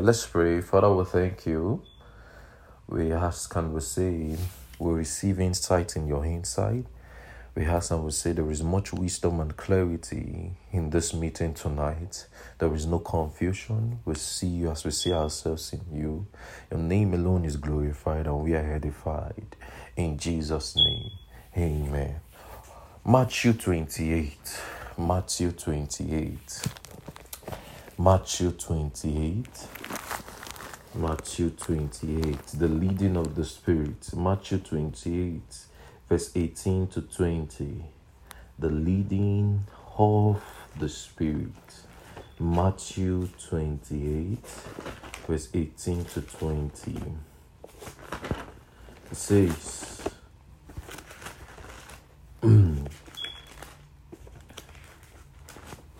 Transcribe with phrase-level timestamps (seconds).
[0.00, 0.60] let's pray.
[0.60, 1.82] Father, we thank you.
[2.86, 4.36] We ask and we say,
[4.78, 6.86] we receive insight in your insight.
[7.54, 12.26] We ask and we say there is much wisdom and clarity in this meeting tonight.
[12.58, 13.98] There is no confusion.
[14.04, 16.26] We see you as we see ourselves in you.
[16.70, 19.56] Your name alone is glorified and we are edified.
[19.96, 21.10] In Jesus' name,
[21.56, 22.20] amen.
[23.04, 24.60] Matthew 28.
[24.96, 26.62] Matthew 28.
[27.98, 29.46] Matthew 28.
[30.94, 32.46] Matthew 28.
[32.46, 34.14] The leading of the Spirit.
[34.16, 35.40] Matthew 28,
[36.08, 37.84] verse 18 to 20.
[38.58, 39.64] The leading
[39.98, 40.42] of
[40.78, 41.52] the Spirit.
[42.38, 44.38] Matthew 28,
[45.28, 47.02] verse 18 to 20.
[49.10, 49.81] It says,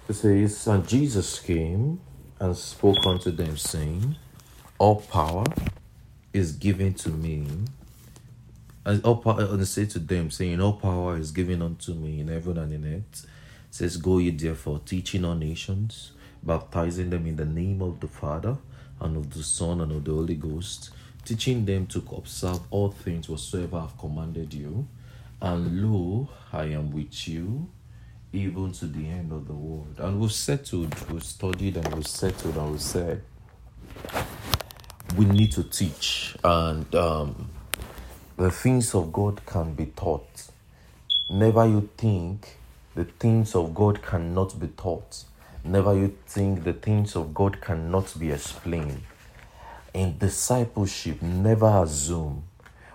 [0.08, 2.00] It says, And Jesus came
[2.40, 4.16] and spoke unto them, saying,
[4.76, 5.44] All power
[6.32, 7.46] is given to me.
[8.84, 12.28] And all power, and say to them, saying, All power is given unto me in
[12.28, 13.26] heaven and in earth.
[13.70, 18.58] Says, Go ye therefore, teaching all nations, baptizing them in the name of the Father,
[19.00, 20.90] and of the Son, and of the Holy Ghost,
[21.24, 24.88] teaching them to observe all things whatsoever I have commanded you.
[25.40, 27.68] And lo, I am with you
[28.32, 29.94] even to the end of the world.
[29.98, 33.22] And we've settled, we've studied, and we've settled, and we've said
[35.16, 37.50] we need to teach, and um,
[38.36, 40.48] the things of God can be taught.
[41.30, 42.56] Never you think
[42.94, 45.24] the things of God cannot be taught.
[45.64, 49.02] Never you think the things of God cannot be explained.
[49.92, 52.44] In discipleship, never assume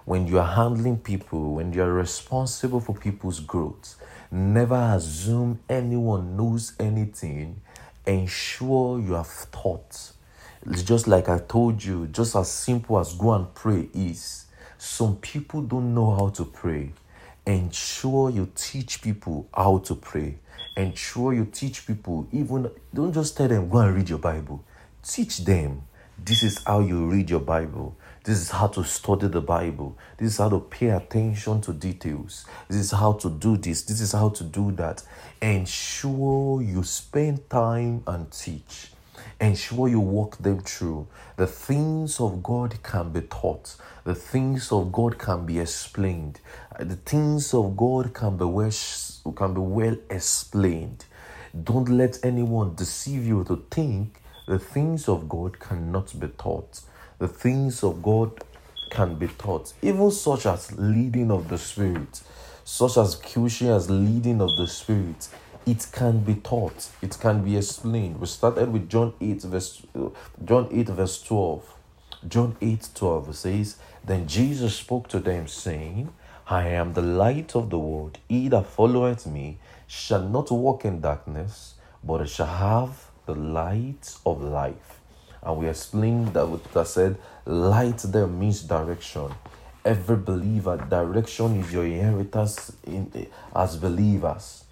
[0.08, 3.98] when you are handling people, when you are responsible for people's growth,
[4.32, 7.60] never assume anyone knows anything.
[8.06, 10.14] Ensure you have taught.
[10.66, 14.46] It's just like I told you, just as simple as go and pray is.
[14.78, 16.94] Some people don't know how to pray.
[17.46, 20.38] Ensure you teach people how to pray.
[20.78, 24.64] Ensure you teach people, even don't just tell them, go and read your Bible.
[25.04, 25.82] Teach them.
[26.18, 27.98] This is how you read your Bible.
[28.28, 29.98] This is how to study the Bible.
[30.18, 32.46] This is how to pay attention to details.
[32.68, 33.84] This is how to do this.
[33.84, 35.02] This is how to do that.
[35.42, 38.92] Ensure you spend time and teach.
[39.40, 41.08] Ensure you walk them through.
[41.38, 43.78] The things of God can be taught.
[44.04, 46.42] The things of God can be explained.
[46.78, 48.74] Uh, the things of God can be well,
[49.38, 51.06] can be well explained.
[51.64, 56.82] Don't let anyone deceive you to think the things of God cannot be taught.
[57.20, 58.44] The things of God
[58.92, 62.22] can be taught, even such as leading of the Spirit,
[62.64, 65.28] such as Kusha as leading of the Spirit.
[65.66, 66.90] It can be taught.
[67.02, 68.20] It can be explained.
[68.20, 69.82] We started with John 8 verse
[70.46, 71.74] John 8 verse 12.
[72.28, 76.14] John 8 12 says, Then Jesus spoke to them, saying,
[76.50, 78.20] I am the light of the world.
[78.30, 79.58] He that followeth me
[79.88, 81.74] shall not walk in darkness,
[82.04, 84.97] but shall have the light of life.
[85.44, 89.32] And we explained that what I said, light there means direction.
[89.86, 94.66] Every believer, direction is your inheritance in, as believers.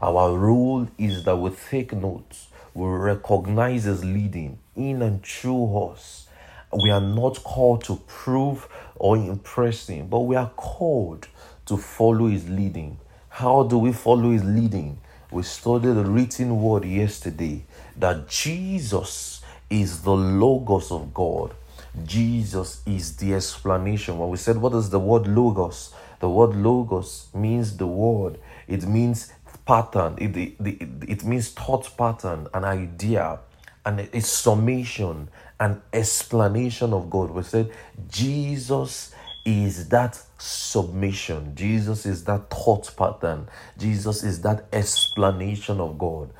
[0.00, 6.26] Our role is that we take notes, we recognize His leading in and through us.
[6.72, 11.28] We are not called to prove or impress Him, but we are called
[11.66, 12.98] to follow His leading.
[13.28, 14.98] How do we follow His leading?
[15.30, 17.64] We studied the written word yesterday
[17.96, 19.41] that Jesus
[19.72, 21.54] is the Logos of God.
[22.04, 24.18] Jesus is the explanation.
[24.18, 25.94] When we said, What is the word Logos?
[26.20, 28.38] The word Logos means the word,
[28.68, 29.32] it means
[29.66, 33.40] pattern, it, it, it, it means thought pattern, an idea,
[33.84, 35.28] and a summation,
[35.58, 37.30] an explanation of God.
[37.30, 37.72] We said,
[38.08, 39.12] Jesus
[39.44, 41.56] is that submission.
[41.56, 43.48] Jesus is that thought pattern.
[43.78, 46.30] Jesus is that explanation of God.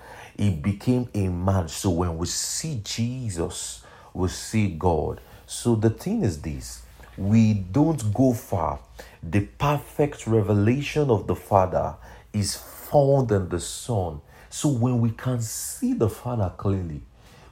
[0.43, 1.69] He became a man.
[1.69, 5.21] So when we see Jesus, we see God.
[5.47, 6.83] So the thing is this
[7.17, 8.81] we don't go far.
[9.23, 11.95] The perfect revelation of the Father
[12.33, 14.21] is found in the Son.
[14.51, 17.03] So when we can see the Father clearly,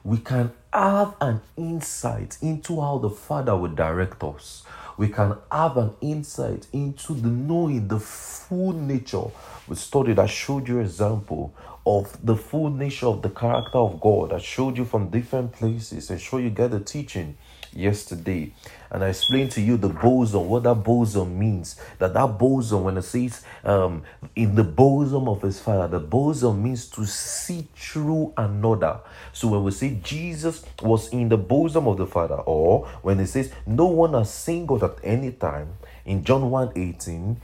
[0.03, 4.63] we can have an insight into how the Father will direct us.
[4.97, 9.23] We can have an insight into the knowing the full nature.
[9.67, 11.53] We studied, I showed you example
[11.85, 14.33] of the full nature of the character of God.
[14.33, 17.37] I showed you from different places and show you get the teaching
[17.73, 18.53] yesterday
[18.91, 21.77] and I explained to you the bosom, what that bosom means.
[21.97, 24.03] That that bosom, when it says um,
[24.35, 28.99] in the bosom of his father, the bosom means to see through another.
[29.31, 33.27] So when we say Jesus was in the bosom of the father, or when it
[33.27, 35.69] says no one has seen God at any time,
[36.05, 37.41] in John 1 18,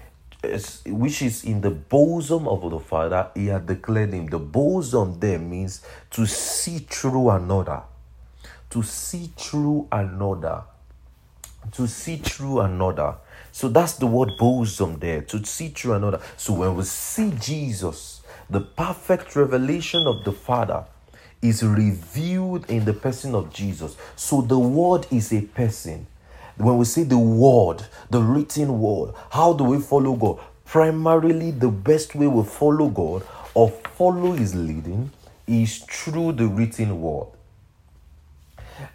[0.88, 4.28] which is in the bosom of the Father, he had declared him.
[4.28, 7.84] The bosom there means to see through another.
[8.72, 10.64] To see through another
[11.74, 13.16] to see through another.
[13.52, 16.22] So that's the word bosom there, to see through another.
[16.38, 20.86] So when we see Jesus, the perfect revelation of the Father
[21.42, 23.96] is revealed in the person of Jesus.
[24.16, 26.08] So the word is a person.
[26.58, 30.40] When we say the word, the written word, how do we follow God?
[30.66, 33.24] Primarily, the best way we follow God
[33.54, 35.12] or follow his leading
[35.46, 37.28] is through the written word.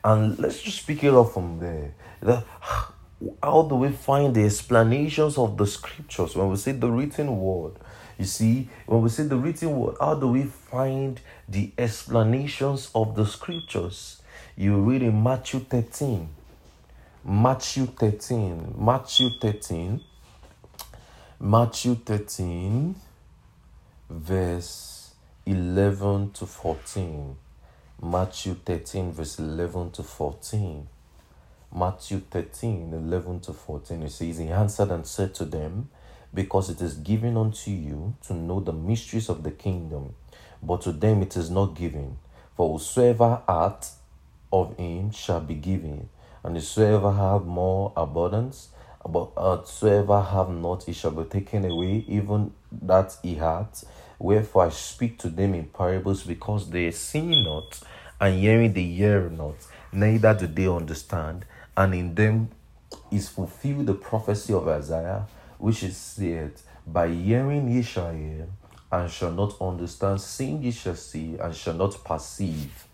[0.05, 1.95] And let's just pick it up from there.
[3.43, 7.75] How do we find the explanations of the scriptures when we say the written word?
[8.19, 13.15] You see, when we say the written word, how do we find the explanations of
[13.15, 14.23] the scriptures?
[14.57, 16.29] You read in Matthew 13.
[17.25, 18.75] Matthew 13.
[18.77, 20.01] Matthew 13.
[21.45, 22.95] Matthew 13,
[24.09, 25.13] verse
[25.45, 27.37] 11 to 14.
[28.01, 30.87] Matthew 13, verse 11 to 14.
[31.75, 35.89] Matthew 13, 11 to 14, it says, He answered and said to them,
[36.35, 40.15] Because it is given unto you to know the mysteries of the kingdom,
[40.63, 42.19] but to them it is not given.
[42.59, 43.97] For whosoever hath
[44.53, 46.11] of him shall be given,
[46.45, 48.69] and whosoever have more abundance,
[49.09, 53.85] but whosoever have not, it shall be taken away, even that he hath.
[54.19, 57.81] Wherefore I speak to them in parables, because they see not,
[58.21, 59.55] and hearing they hear not,
[59.91, 61.47] neither do they understand
[61.77, 62.51] and in them
[63.11, 65.27] is fulfilled the prophecy of Isaiah,
[65.59, 66.53] which is said,
[66.87, 68.49] By hearing ye shall hear,
[68.91, 72.87] and shall not understand, seeing ye shall see, and shall not perceive.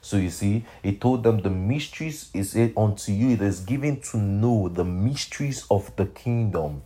[0.00, 4.00] So you see, he told them the mysteries is it unto you, it is given
[4.12, 6.82] to know the mysteries of the kingdom.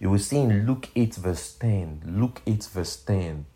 [0.00, 2.02] You will see in Luke 8, verse 10.
[2.06, 3.46] Luke 8, verse 10.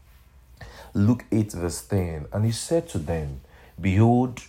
[0.95, 2.27] Luke 8, verse 10.
[2.33, 3.41] And he said to them,
[3.81, 4.43] Behold,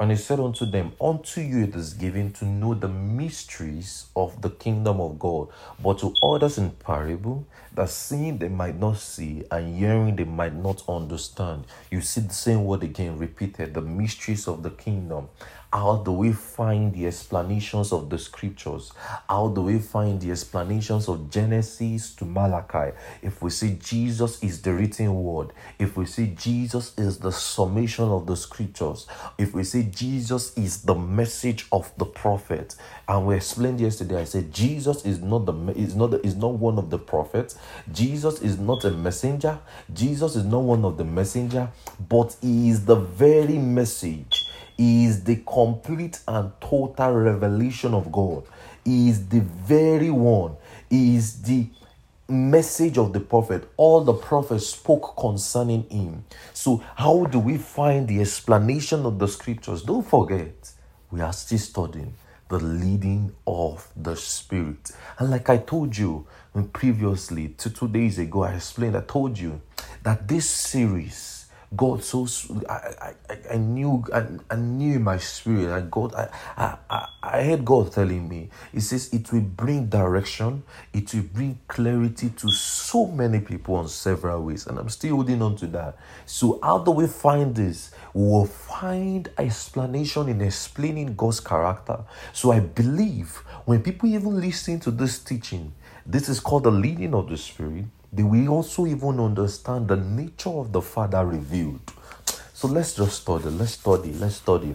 [0.00, 4.40] and he said unto them, Unto you it is given to know the mysteries of
[4.42, 5.48] the kingdom of God,
[5.82, 7.46] but to others in parable,
[7.78, 11.64] that seeing they might not see, and hearing they might not understand.
[11.92, 15.28] You see the same word again repeated the mysteries of the kingdom.
[15.72, 18.90] How do we find the explanations of the scriptures?
[19.28, 22.96] How do we find the explanations of Genesis to Malachi?
[23.20, 28.06] If we see Jesus is the written word, if we see Jesus is the summation
[28.06, 32.74] of the scriptures, if we see Jesus is the message of the prophet,
[33.08, 36.54] and we explained yesterday, I said Jesus is not the is not the, is not
[36.54, 37.56] one of the prophets.
[37.90, 39.58] Jesus is not a messenger.
[39.94, 41.70] Jesus is not one of the messenger,
[42.06, 44.46] but he is the very message
[44.76, 48.44] He is the complete and total revelation of God.
[48.84, 50.56] He is the very one.
[50.90, 51.66] He is the
[52.28, 53.68] message of the prophet.
[53.78, 56.24] All the prophets spoke concerning him.
[56.52, 59.82] So, how do we find the explanation of the scriptures?
[59.82, 60.72] Don't forget,
[61.10, 62.12] we are still studying
[62.48, 64.90] the leading of the Spirit.
[65.18, 66.26] And like I told you
[66.72, 69.60] previously, two, two days ago, I explained, I told you
[70.02, 71.37] that this series
[71.76, 72.26] God so
[72.68, 77.64] I, I, I knew I, I knew my spirit I God I, I I heard
[77.64, 80.62] God telling me He says it will bring direction
[80.92, 85.42] it will bring clarity to so many people on several ways and I'm still holding
[85.42, 85.98] on to that.
[86.26, 87.92] So how do we find this?
[88.14, 92.00] We will find explanation in explaining God's character.
[92.32, 95.72] So I believe when people even listen to this teaching
[96.06, 100.50] this is called the leading of the spirit they will also even understand the nature
[100.50, 101.80] of the Father revealed.
[102.54, 104.74] So let's just study, let's study, let's study.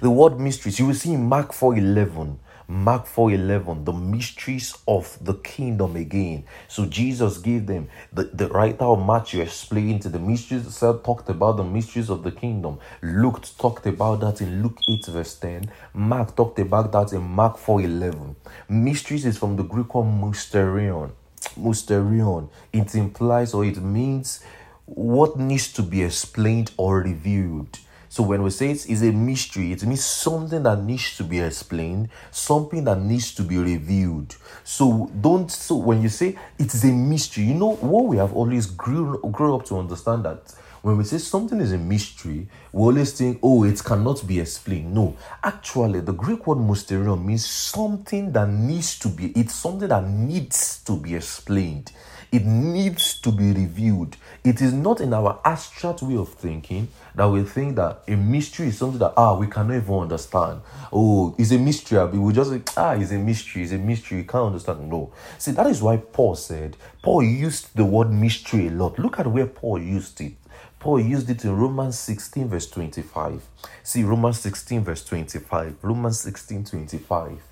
[0.00, 2.38] The word mysteries, you will see in Mark 4:11.
[2.68, 6.44] Mark 4:11, the mysteries of the kingdom again.
[6.66, 11.28] So Jesus gave them the, the writer of Matthew explained to the mysteries itself talked
[11.28, 12.80] about the mysteries of the kingdom.
[13.02, 15.70] Luke talked about that in Luke 8, verse 10.
[15.94, 18.34] Mark talked about that in Mark 4:11.
[18.68, 21.12] Mysteries is from the Greek word mysterion
[21.54, 22.48] mysterion.
[22.72, 24.40] It implies or it means
[24.86, 27.78] what needs to be explained or revealed.
[28.08, 31.40] So when we say it is a mystery, it means something that needs to be
[31.40, 34.36] explained, something that needs to be revealed.
[34.64, 38.32] So don't so when you say it is a mystery, you know what we have
[38.32, 40.54] always grew, grew up to understand that
[40.86, 44.94] when we say something is a mystery, we always think, oh, it cannot be explained.
[44.94, 50.06] No, actually, the Greek word mysterion means something that needs to be, it's something that
[50.08, 51.90] needs to be explained.
[52.30, 54.16] It needs to be revealed.
[54.44, 58.68] It is not in our abstract way of thinking that we think that a mystery
[58.68, 60.60] is something that ah we cannot even understand.
[60.92, 62.04] Oh, it's a mystery.
[62.16, 64.88] We just ah, it's a mystery, it's a mystery, you can't understand.
[64.88, 65.12] No.
[65.38, 69.00] See, that is why Paul said, Paul used the word mystery a lot.
[69.00, 70.34] Look at where Paul used it.
[70.78, 73.42] Paul used it in Romans 16, verse 25.
[73.82, 75.76] See, Romans 16, verse 25.
[75.82, 77.42] Romans 16, 25.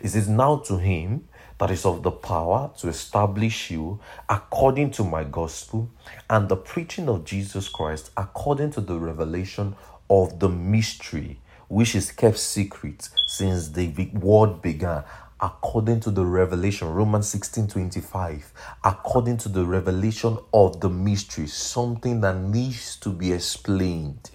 [0.00, 5.04] It says, Now to him that is of the power to establish you according to
[5.04, 5.90] my gospel
[6.30, 9.74] and the preaching of Jesus Christ according to the revelation
[10.08, 15.02] of the mystery which is kept secret since the world began
[15.40, 18.52] according to the revelation romans 16 25
[18.84, 24.30] according to the revelation of the mystery something that needs to be explained.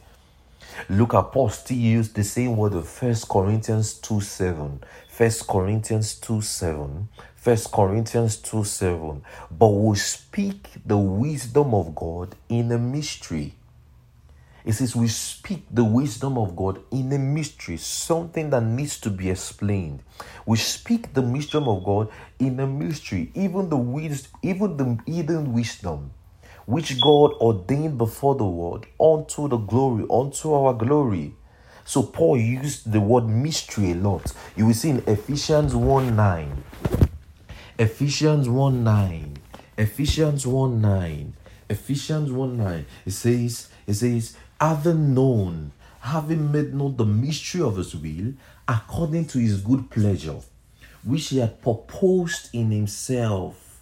[0.89, 6.15] Look at paul still used the same word of first corinthians 2 7 first corinthians
[6.15, 12.77] 2 7 first corinthians 2 7 but we speak the wisdom of god in a
[12.77, 13.53] mystery
[14.65, 19.09] it says we speak the wisdom of God in a mystery, something that needs to
[19.09, 20.01] be explained.
[20.45, 25.53] We speak the wisdom of God in a mystery, even the wisdom, even the hidden
[25.53, 26.11] wisdom,
[26.65, 31.35] which God ordained before the world, unto the glory, unto our glory.
[31.85, 34.31] So Paul used the word mystery a lot.
[34.55, 36.63] You will see in Ephesians 1 9.
[37.77, 39.37] Ephesians 1 9.
[39.77, 41.33] Ephesians 1 9.
[41.69, 42.85] Ephesians 1 9.
[43.05, 48.33] It says, it says, having known, having made known the mystery of his will,
[48.67, 50.39] according to his good pleasure,
[51.03, 53.81] which he had proposed in himself.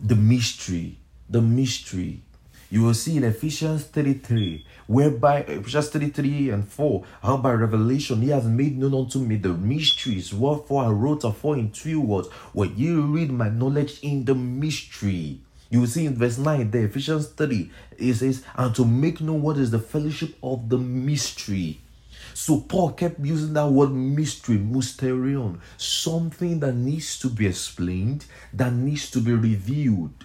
[0.00, 2.22] The mystery, the mystery.
[2.70, 8.30] You will see in Ephesians 33, whereby Ephesians 33 and 4, how by revelation he
[8.30, 12.76] has made known unto me the mysteries, wherefore I wrote afore in three words, when
[12.76, 15.40] you read my knowledge in the mystery
[15.70, 19.42] you will see in verse 9 there, Ephesians 3, it says, and to make known
[19.42, 21.80] what is the fellowship of the mystery.
[22.32, 28.72] So Paul kept using that word mystery, mysterion, something that needs to be explained, that
[28.72, 30.24] needs to be revealed.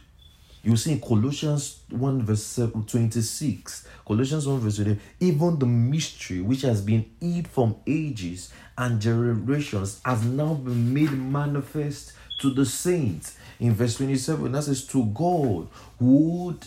[0.64, 6.64] You see in Colossians 1 verse 26, Colossians 1 verse 20, even the mystery which
[6.64, 13.38] has been hid from ages and generations has now been made manifest to the saints
[13.60, 15.68] in verse 27, that says, To God
[16.00, 16.66] who would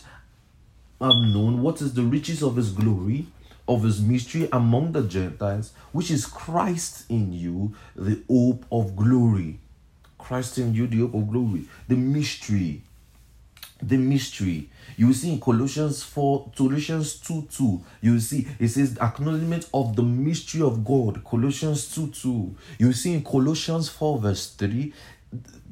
[1.00, 3.26] have known what is the riches of his glory,
[3.66, 9.58] of his mystery among the Gentiles, which is Christ in you, the hope of glory.
[10.18, 11.64] Christ in you, the hope of glory.
[11.88, 12.82] The mystery.
[13.82, 14.68] The mystery.
[14.96, 20.02] You see in Colossians 4, Colossians 2 2, you see it says acknowledgement of the
[20.02, 21.24] mystery of God.
[21.24, 22.56] Colossians 2 2.
[22.78, 24.92] You see in Colossians 4, verse 3,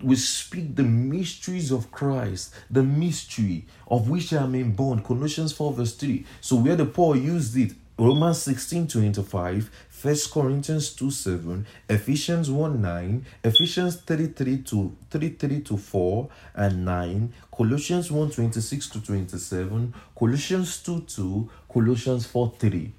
[0.03, 5.03] we speak the mysteries of Christ, the mystery of which I am born.
[5.03, 6.25] Colossians 4, verse 3.
[6.41, 9.71] So, where the Paul used it, Romans 16 25,
[10.03, 17.33] 1 Corinthians 2 7, Ephesians 1 9, Ephesians 33 to 33 to 4 and 9,
[17.55, 22.93] Colossians 1 26 to 27, Colossians 2 2, Colossians 4 3.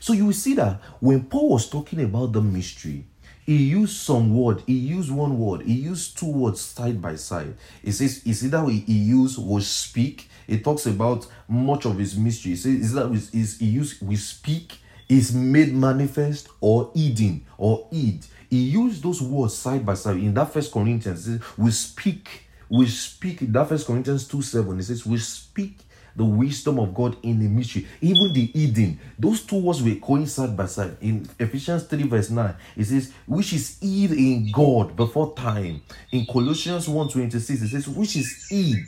[0.00, 3.06] So you will see that when Paul was talking about the mystery,
[3.44, 7.54] he used some word he used one word he used two words side by side.
[7.82, 10.28] He says is it that he used was speak.
[10.46, 12.52] It talks about much of his mystery.
[12.52, 14.78] He says is that is he used we speak.
[15.06, 20.16] Is made manifest or eating or eat he used those words side by side.
[20.16, 23.42] In that first corinthians we speak we speak.
[23.42, 25.78] In that first corinthians 2 7 it says we speak
[26.16, 28.98] the wisdom of God in the mystery, even the Eden.
[29.18, 30.96] Those two words were going side by side.
[31.00, 35.82] In Ephesians 3, verse 9, it says, which is hid in God before time.
[36.12, 38.84] In Colossians 1 26, it says, which is hid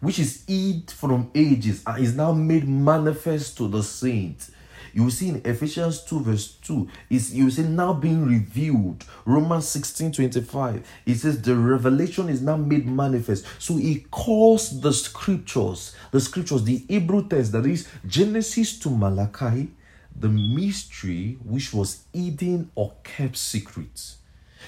[0.00, 4.50] which is hid from ages and is now made manifest to the saints.
[4.92, 9.04] You will see in Ephesians 2, verse 2, is you see now being revealed.
[9.24, 10.86] Romans 16 25.
[11.06, 13.44] It says the revelation is now made manifest.
[13.58, 19.68] So he calls the scriptures, the scriptures, the Hebrew text that is Genesis to Malachi,
[20.14, 24.14] the mystery which was hidden or kept secret.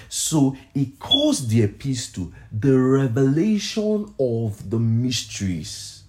[0.09, 6.02] So he calls the epistle the revelation of the mysteries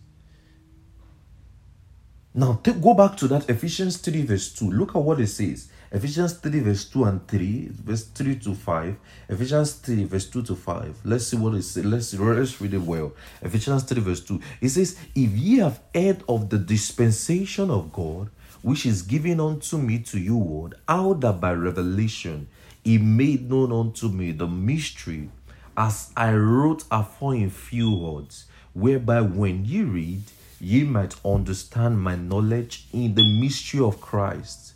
[2.37, 4.69] Now go back to that Ephesians 3 verse 2.
[4.71, 5.69] Look at what it says.
[5.93, 8.97] Ephesians 3 verse 2 and 3, verse 3 to 5.
[9.29, 11.01] Ephesians 3 verse 2 to 5.
[11.05, 11.85] Let's see what it says.
[11.85, 13.13] Let's, let's read it well.
[13.41, 14.41] Ephesians 3 verse 2.
[14.61, 18.31] It says, If ye have heard of the dispensation of God,
[18.63, 22.49] which is given unto me to you, word, how that by revelation
[22.83, 25.31] he made known unto me the mystery,
[25.77, 30.23] as I wrote afore in few words, whereby when ye read,
[30.61, 34.75] ye might understand my knowledge in the mystery of Christ,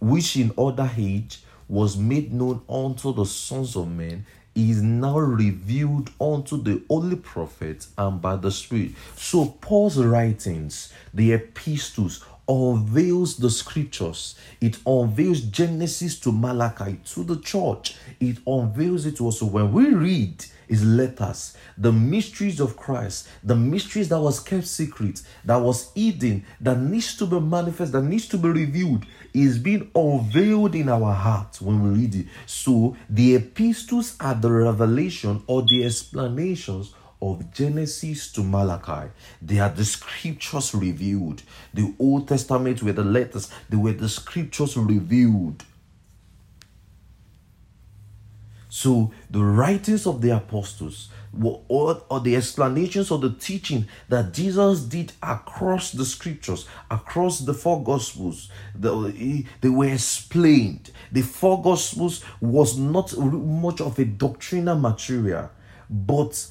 [0.00, 4.24] which in other age was made known unto the sons of men,
[4.54, 8.92] is now revealed unto the holy prophets and by the Spirit.
[9.16, 14.36] So Paul's writings, the epistles, unveils the scriptures.
[14.60, 17.96] It unveils Genesis to Malachi to the church.
[18.20, 24.08] It unveils it also when we read his letters, the mysteries of Christ, the mysteries
[24.08, 28.38] that was kept secret, that was hidden, that needs to be manifest, that needs to
[28.38, 32.26] be revealed, is being unveiled in our hearts when we read it.
[32.46, 39.10] So the epistles are the revelation or the explanations of Genesis to Malachi.
[39.40, 41.42] They are the scriptures revealed.
[41.72, 45.64] The Old Testament were the letters, they were the scriptures revealed.
[48.76, 54.34] So the writings of the apostles were all or the explanations of the teaching that
[54.34, 60.90] Jesus did across the scriptures, across the four gospels, the, they were explained.
[61.10, 65.48] The four gospels was not much of a doctrinal material,
[65.88, 66.46] but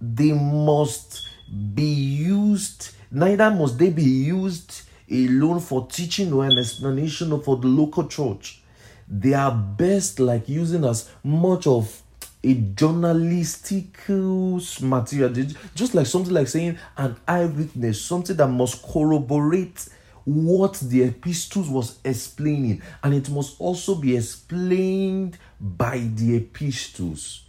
[0.00, 1.28] they must
[1.74, 7.66] be used, neither must they be used alone for teaching or an explanation for the
[7.66, 8.61] local church.
[9.08, 12.02] They are best like using as much of
[12.44, 19.88] a journalistic material, just like something like saying an eyewitness, something that must corroborate
[20.24, 27.44] what the epistles was explaining, and it must also be explained by the epistles.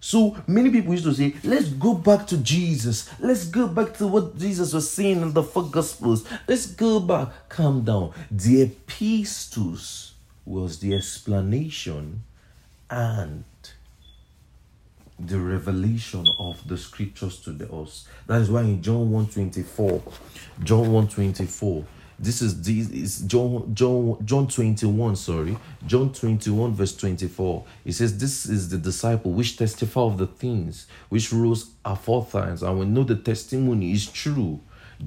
[0.00, 3.10] So many people used to say, let's go back to Jesus.
[3.20, 6.26] Let's go back to what Jesus was saying in the four gospels.
[6.48, 7.50] Let's go back.
[7.50, 8.14] Calm down.
[8.30, 10.09] The epistles
[10.44, 12.24] was the explanation
[12.88, 13.44] and
[15.18, 18.08] the revelation of the scriptures to the us.
[18.26, 20.02] That is why in John 124,
[20.64, 21.84] John 124,
[22.18, 25.56] this is this is John John John 21, sorry.
[25.86, 27.64] John 21, verse 24.
[27.86, 32.78] It says, This is the disciple which testify of the things which rose aforetime, and
[32.78, 34.60] we know the testimony is true.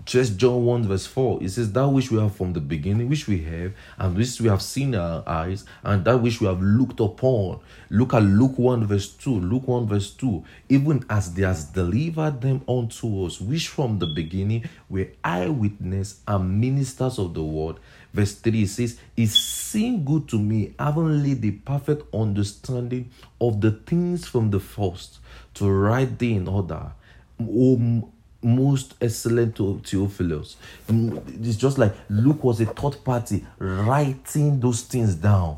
[0.05, 3.27] Just John 1 verse 4, it says, That which we have from the beginning, which
[3.27, 6.99] we have, and which we have seen our eyes, and that which we have looked
[6.99, 7.59] upon.
[7.91, 9.29] Look at Luke 1 verse 2.
[9.29, 10.43] Luke 1 verse 2.
[10.69, 16.59] Even as they has delivered them unto us, which from the beginning were eyewitness and
[16.59, 17.75] ministers of the word.
[18.13, 23.71] Verse 3 says, It seemed good to me, having laid the perfect understanding of the
[23.71, 25.19] things from the first,
[25.53, 26.93] to write thee in order.
[27.39, 28.09] O
[28.43, 30.57] most excellent to Theophilus.
[30.87, 35.57] It's just like Luke was a third party writing those things down.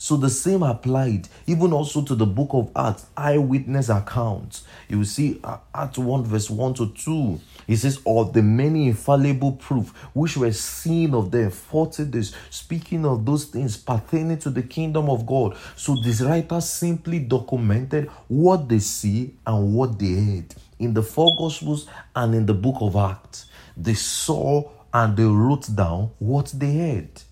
[0.00, 4.62] So the same applied even also to the book of Acts, eyewitness accounts.
[4.88, 7.40] You see uh, Acts 1 verse 1 to 2.
[7.66, 13.04] He says, of the many infallible proof which were seen of them 40 days, speaking
[13.04, 15.56] of those things pertaining to the kingdom of God.
[15.74, 21.36] So these writers simply documented what they see and what they heard in the four
[21.36, 23.46] gospels and in the book of Acts.
[23.76, 27.22] They saw and they wrote down what they heard.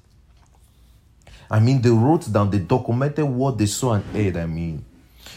[1.50, 4.37] I mean, they wrote down, they documented what they saw and heard.
[4.37, 4.85] I mean,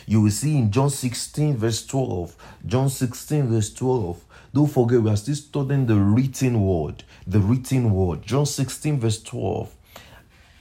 [0.06, 2.36] you will see in John 16, verse 12.
[2.66, 4.26] John 16, verse 12.
[4.54, 7.04] Don't forget, we are still studying the written word.
[7.28, 8.24] The written word.
[8.24, 9.76] John 16, verse 12.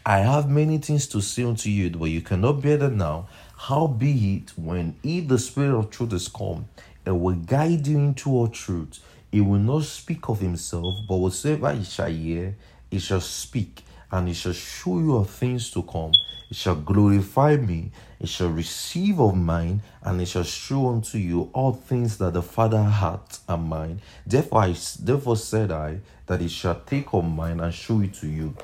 [0.05, 3.29] I have many things to say unto you, but you cannot bear them now.
[3.57, 6.67] How be it when he, the Spirit of truth, is come,
[7.09, 9.01] and will guide you into all truth.
[9.33, 12.55] He will not speak of himself, but whatsoever he shall hear,
[12.91, 16.13] he shall speak, and he shall show you of things to come.
[16.51, 21.51] He shall glorify me, he shall receive of mine, and he shall show unto you
[21.55, 24.01] all things that the Father hath are mine.
[24.27, 28.27] Therefore, I, therefore said I, that he shall take of mine and show it to
[28.27, 28.55] you.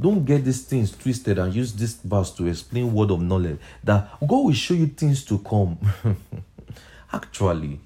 [0.00, 4.08] Don't get these things twisted and use this verse to explain word of knowledge that
[4.20, 5.78] God will show you things to come.
[7.12, 7.80] Actually,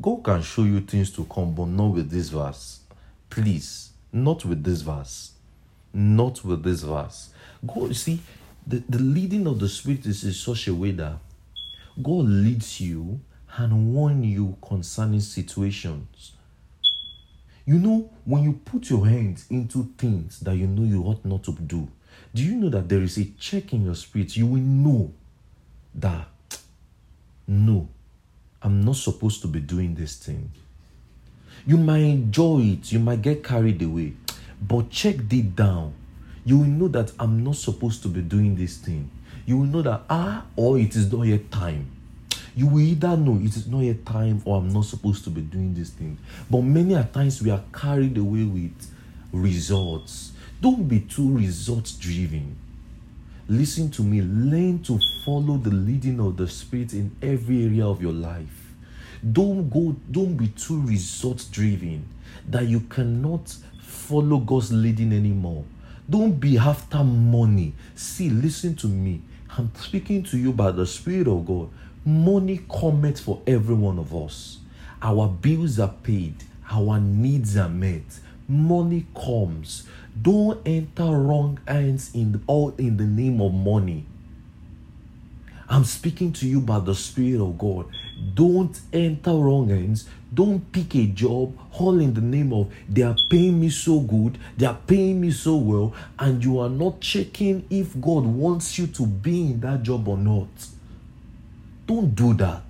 [0.00, 2.80] God can show you things to come, but not with this verse.
[3.28, 5.32] Please, not with this verse.
[5.92, 7.30] Not with this verse.
[7.66, 8.20] God, see,
[8.66, 11.18] the, the leading of the Spirit is in such a way that
[12.02, 13.20] God leads you
[13.56, 16.32] and warn you concerning situations.
[17.66, 21.44] You know, when you put your hands into things that you know you ought not
[21.44, 21.88] to do,
[22.34, 24.36] do you know that there is a check in your spirit?
[24.36, 25.12] You will know
[25.94, 26.26] that,
[27.46, 27.88] no,
[28.64, 30.50] I'm not supposed to be doing this thing.
[31.66, 34.14] You might enjoy it, you might get carried away,
[34.60, 35.94] but check deep down.
[36.44, 39.10] You will know that I'm not supposed to be doing this thing.
[39.46, 41.90] You will know that, ah, or it is not yet time
[42.54, 45.40] you will either know it is not yet time or I'm not supposed to be
[45.40, 46.18] doing this thing.
[46.50, 48.90] But many a times we are carried away with
[49.32, 50.32] results.
[50.60, 52.56] Don't be too results driven.
[53.48, 54.20] Listen to me.
[54.20, 58.74] Learn to follow the leading of the Spirit in every area of your life.
[59.32, 62.06] Don't go, don't be too results driven
[62.48, 65.64] that you cannot follow God's leading anymore.
[66.08, 67.72] Don't be after money.
[67.94, 69.22] See, listen to me.
[69.56, 71.68] I'm speaking to you by the Spirit of God.
[72.04, 74.58] Money cometh for every one of us.
[75.00, 76.34] Our bills are paid,
[76.70, 78.02] our needs are met.
[78.48, 79.84] Money comes.
[80.20, 84.06] Don't enter wrong hands in the, all in the name of money.
[85.68, 87.86] I'm speaking to you by the Spirit of God.
[88.34, 90.06] Don't enter wrong hands.
[90.34, 94.38] Don't pick a job all in the name of they are paying me so good,
[94.56, 98.86] they are paying me so well, and you are not checking if God wants you
[98.88, 100.48] to be in that job or not.
[101.86, 102.64] Don't do that.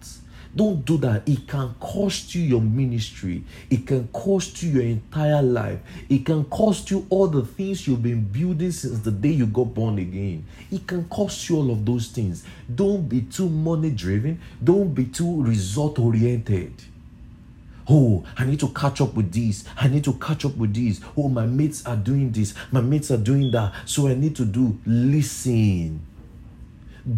[0.55, 1.27] Don't do that.
[1.27, 3.43] It can cost you your ministry.
[3.71, 5.81] It can cost you your entire life.
[6.11, 9.73] It can cost you all the things you've been building since the day you got
[9.73, 10.45] born again.
[10.71, 12.45] It can cost you all of those things.
[12.75, 14.41] Don't be too money driven.
[14.63, 16.75] Don't be too result oriented.
[17.89, 19.65] Oh, I need to catch up with this.
[19.77, 21.01] I need to catch up with this.
[21.17, 22.55] Oh, my mates are doing this.
[22.71, 23.73] My mates are doing that.
[23.87, 24.79] So I need to do.
[24.85, 26.07] Listen.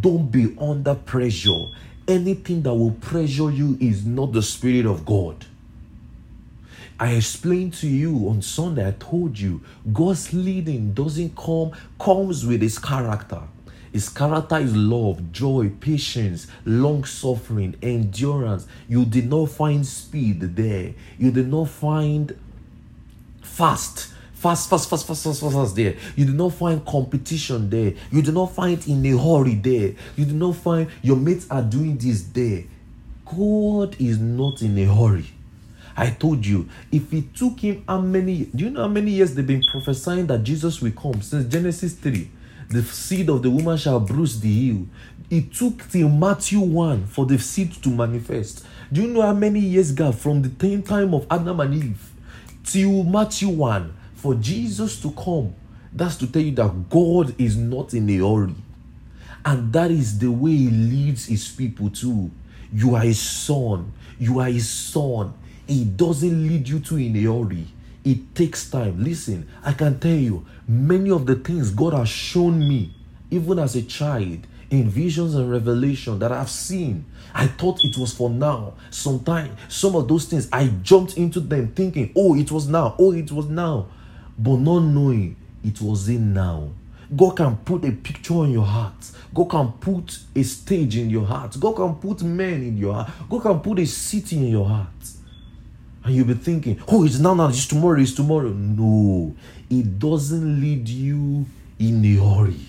[0.01, 1.67] Don't be under pressure.
[2.07, 5.47] Anything that will pressure you is not the Spirit of God.
[6.99, 9.63] I explained to you on Sunday, I told you,
[9.93, 13.41] God's leading doesn't come, comes with his character.
[13.93, 18.67] His character is love, joy, patience, long suffering, endurance.
[18.89, 20.95] You did not find speed there.
[21.19, 22.39] You did not find
[23.43, 24.14] fast
[24.45, 25.97] fast, fast, fast, fast, fast, fast, fast there.
[26.17, 27.95] You do not find competition there.
[28.13, 29.95] You do not find in a hurry there.
[30.17, 32.65] You do not find your mates are doing this there.
[33.25, 35.25] God is not in a hurry.
[35.97, 39.35] I told you, if it took him how many, do you know how many years
[39.35, 41.23] they've been prophesying that Jesus will come?
[41.23, 42.29] Since Genesis 3,
[42.69, 44.87] the seed of the woman shall bruise the heel.
[45.31, 48.67] It took till Matthew 1 for the seed to manifest.
[48.93, 50.51] Do you know how many years gap from the
[50.83, 52.13] time of Adam and Eve
[52.63, 54.01] till Matthew 1?
[54.25, 55.55] For Jesus to come,
[55.93, 58.55] that's to tell you that God is not in a hurry.
[59.45, 62.31] And that is the way He leads His people too.
[62.73, 63.93] You are His son.
[64.19, 65.35] You are His son.
[65.67, 67.67] He doesn't lead you to in a hurry.
[68.03, 69.05] It takes time.
[69.05, 72.95] Listen, I can tell you, many of the things God has shown me,
[73.31, 74.39] even as a child,
[74.71, 77.05] in visions and revelation that I've seen.
[77.35, 78.73] I thought it was for now.
[78.89, 82.97] Sometimes, some of those things, I jumped into them thinking, oh, it was now.
[82.99, 83.89] Oh, it was now
[84.39, 86.71] but not knowing it was in now.
[87.15, 89.11] God can put a picture in your heart.
[89.33, 91.57] God can put a stage in your heart.
[91.61, 93.11] God can put men in your heart.
[93.29, 94.89] God can put a city in your heart.
[96.03, 98.51] And you'll be thinking, oh, it's now, now, it's tomorrow, it's tomorrow.
[98.51, 99.35] No,
[99.71, 101.47] it doesn't lead you
[101.79, 102.61] in a hurry.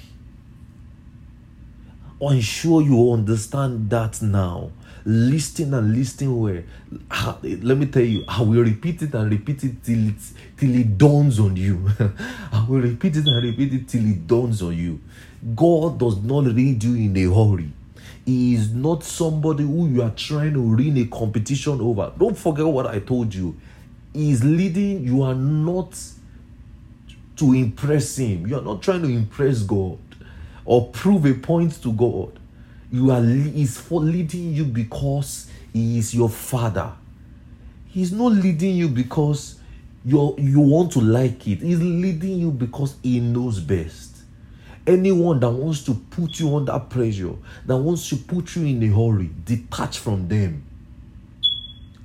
[2.25, 4.71] I'm sure you understand that now
[5.05, 6.61] listen and listen well.
[7.11, 10.15] Ah, let me tell you, I will repeat it and repeat it till it
[10.57, 11.87] till it dawns on you.
[12.51, 14.99] I will repeat it and repeat it till it dawns on you.
[15.55, 17.71] God does not lead you in a hurry.
[18.25, 22.11] He is not somebody who you are trying to win a competition over.
[22.17, 23.55] Don't forget what I told you.
[24.11, 25.95] He is leading, you are not
[27.35, 28.47] to impress him.
[28.47, 29.99] You are not trying to impress God
[30.63, 32.39] or prove a point to God
[32.91, 36.91] you are is for leading you because he is your father.
[37.87, 39.59] He's not leading you because
[40.03, 41.59] you you want to like it.
[41.59, 44.17] He's leading you because he knows best.
[44.87, 47.33] Anyone that wants to put you under pressure,
[47.65, 50.63] that wants to put you in a hurry, detach from them.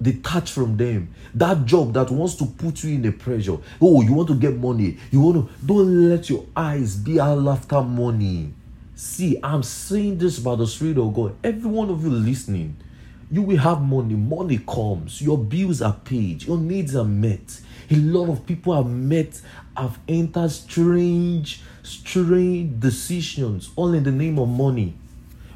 [0.01, 1.15] Detach from them.
[1.35, 3.59] That job that wants to put you in a pressure.
[3.83, 4.97] Oh, you want to get money.
[5.11, 8.55] You want to don't let your eyes be all after money.
[9.03, 11.35] See, I'm saying this by the Spirit of God.
[11.43, 12.77] Every one of you listening,
[13.31, 14.13] you will have money.
[14.13, 15.23] Money comes.
[15.23, 16.43] Your bills are paid.
[16.43, 17.63] Your needs are met.
[17.91, 19.41] A lot of people have met,
[19.75, 24.95] have entered strange, strange decisions, all in the name of money.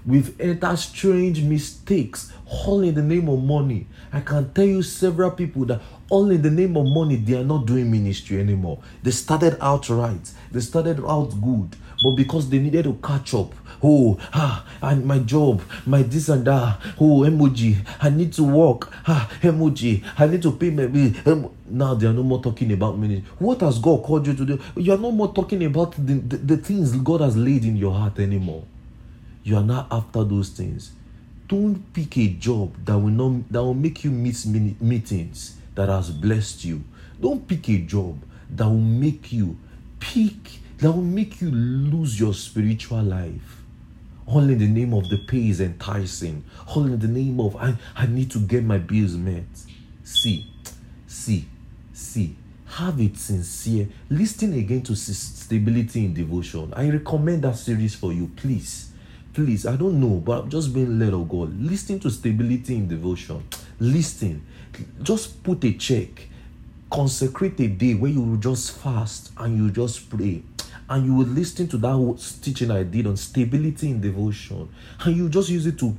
[0.06, 3.86] We've entered strange mistakes, all in the name of money.
[4.10, 7.44] I can tell you several people that all in the name of money, they are
[7.44, 8.82] not doing ministry anymore.
[9.02, 13.54] They started out right, they started out good, but because they needed to catch up,
[13.82, 18.92] oh, ah, and my job, my this and that, oh, emoji, I need to work,
[19.08, 21.50] ah, emoji, I need to pay my bill.
[21.66, 23.26] Now they are no more talking about ministry.
[23.38, 24.60] What has God called you to do?
[24.76, 27.94] You are no more talking about the, the, the things God has laid in your
[27.94, 28.64] heart anymore.
[29.42, 30.92] You are not after those things.
[31.48, 36.10] Don't pick a job that will not that will make you miss meetings that has
[36.10, 36.84] blessed you.
[37.20, 39.56] Don't pick a job that will make you
[40.00, 43.62] pick that will make you lose your spiritual life.
[44.26, 46.44] All in the name of the pay is enticing.
[46.68, 49.44] All in the name of I, I need to get my bills met.
[50.02, 50.46] See,
[51.06, 51.46] see,
[51.94, 52.36] see.
[52.66, 53.88] Have it sincere.
[54.10, 56.74] Listen again to stability in devotion.
[56.76, 58.92] I recommend that series for you, please.
[59.32, 61.58] Please, I don't know, but I'm just being led of God.
[61.58, 63.42] Listen to stability in devotion.
[63.80, 64.44] Listen.
[65.02, 66.28] Just put a check.
[66.90, 70.42] Consecrate a day where you just fast and you just pray
[70.88, 74.68] and you will listen to that teaching I did on stability in devotion,
[75.00, 75.96] and you just use it to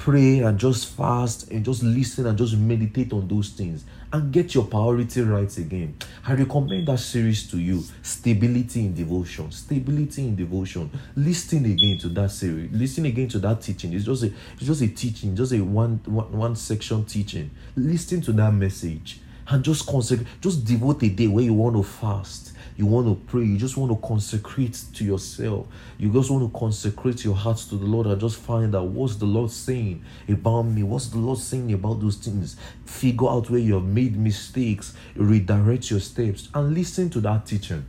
[0.00, 4.54] pray and just fast and just listen and just meditate on those things and get
[4.54, 5.94] your priority right again.
[6.26, 9.52] I recommend that series to you Stability in Devotion.
[9.52, 10.90] Stability in Devotion.
[11.16, 12.72] Listen again to that series.
[12.72, 13.92] Listen again to that teaching.
[13.92, 17.50] It's just a it's just a teaching, just a one one, one section teaching.
[17.76, 21.82] Listen to that message and just consecrate, just devote a day where you want to
[21.82, 25.66] fast you want to pray, you just want to consecrate to yourself.
[25.98, 29.16] You just want to consecrate your heart to the Lord and just find out what's
[29.16, 32.56] the Lord saying about me, what's the Lord saying about those things.
[32.86, 37.84] Figure out where you have made mistakes, redirect your steps, and listen to that teaching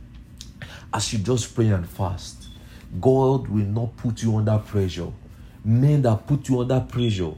[0.92, 2.48] as you just pray and fast.
[3.00, 5.10] God will not put you under pressure.
[5.64, 7.32] Men that put you under pressure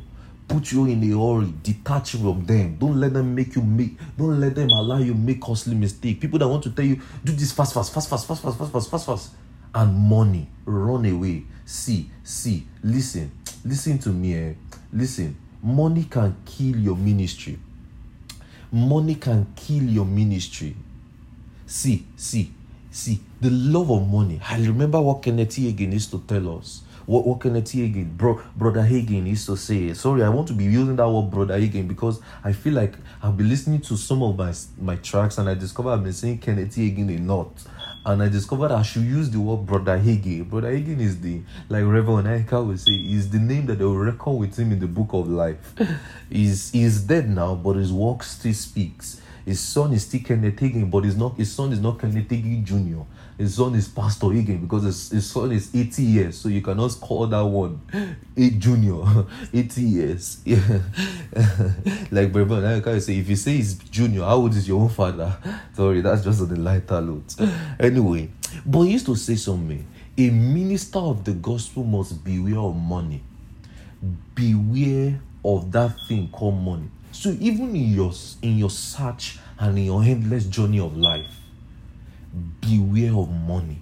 [0.55, 2.77] put you in a hurry, detach from them.
[2.77, 6.21] Don't let them make you make, don't let them allow you make costly mistake.
[6.21, 8.73] People that want to tell you, do this fast, fast, fast, fast, fast, fast, fast,
[8.73, 9.31] fast, fast, fast.
[9.75, 11.43] And money, run away.
[11.67, 13.33] See, see, listen,
[13.65, 14.35] listen to me.
[14.35, 14.53] Eh?
[14.93, 17.59] Listen, money can kill your ministry.
[18.71, 20.77] Money can kill your ministry.
[21.67, 22.53] See, see,
[22.93, 24.41] see, the love of money.
[24.49, 28.15] I remember what Kenneth Hagin used to tell us what, what can I tell again?
[28.17, 31.59] Bro, Brother Hagin used to say, sorry, I want to be using that word Brother
[31.59, 35.49] Hagin because I feel like I've been listening to some of my my tracks and
[35.49, 37.53] I discovered I've been saying Kenneth Hagin a lot.
[38.07, 40.49] And I discovered I should use the word Brother Hagin.
[40.49, 41.41] Brother Hagin is the,
[41.71, 44.79] like Reverend Aika would say, is the name that they will record with him in
[44.79, 45.75] the book of life.
[46.31, 49.23] he's, he's dead now, but his work still speaks.
[49.47, 52.63] His son is still Kenneth Hagin, but his, not, his son is not Kenneth Hagin
[52.65, 53.05] Jr
[53.37, 56.97] his son is Pastor Hagin because his, his son is 80 years, so you cannot
[57.01, 57.81] call that one
[58.37, 59.03] a junior,
[59.53, 60.41] 80 years.
[60.45, 60.61] Yeah.
[62.11, 64.89] like Brother I can say, if you say he's junior, how old is your own
[64.89, 65.37] father?
[65.75, 67.35] Sorry, that's just on the lighter note.
[67.81, 68.31] Anyway,
[68.65, 69.85] but he used to say something.
[70.17, 73.21] A minister of the gospel must beware of money.
[74.35, 76.89] Beware of that thing called money.
[77.11, 81.27] So even in your in your search and in your endless journey of life,
[82.61, 83.79] beware of money.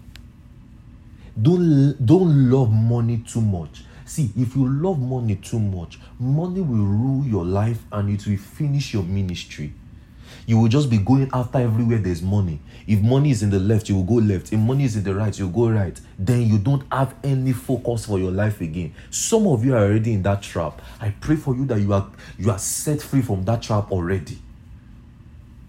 [1.40, 3.84] Don't, don't love money too much.
[4.04, 8.36] See, if you love money too much, money will rule your life and it will
[8.36, 9.72] finish your ministry.
[10.46, 12.58] You will just be going after everywhere there's money.
[12.86, 14.52] If money is in the left, you will go left.
[14.52, 15.98] If money is in the right, you will go right.
[16.18, 18.94] Then you don't have any focus for your life again.
[19.10, 20.82] Some of you are already in that trap.
[21.00, 24.38] I pray for you that you are you are set free from that trap already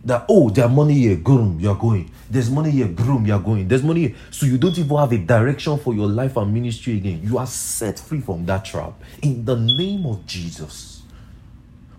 [0.06, 2.12] that oh there's money here groom you're going.
[2.30, 3.68] There's money here groom you're going.
[3.68, 4.16] There's money here.
[4.32, 7.22] so you don't even have a direction for your life and ministry again.
[7.24, 8.94] You are set free from that trap.
[9.22, 10.94] In the name of jesus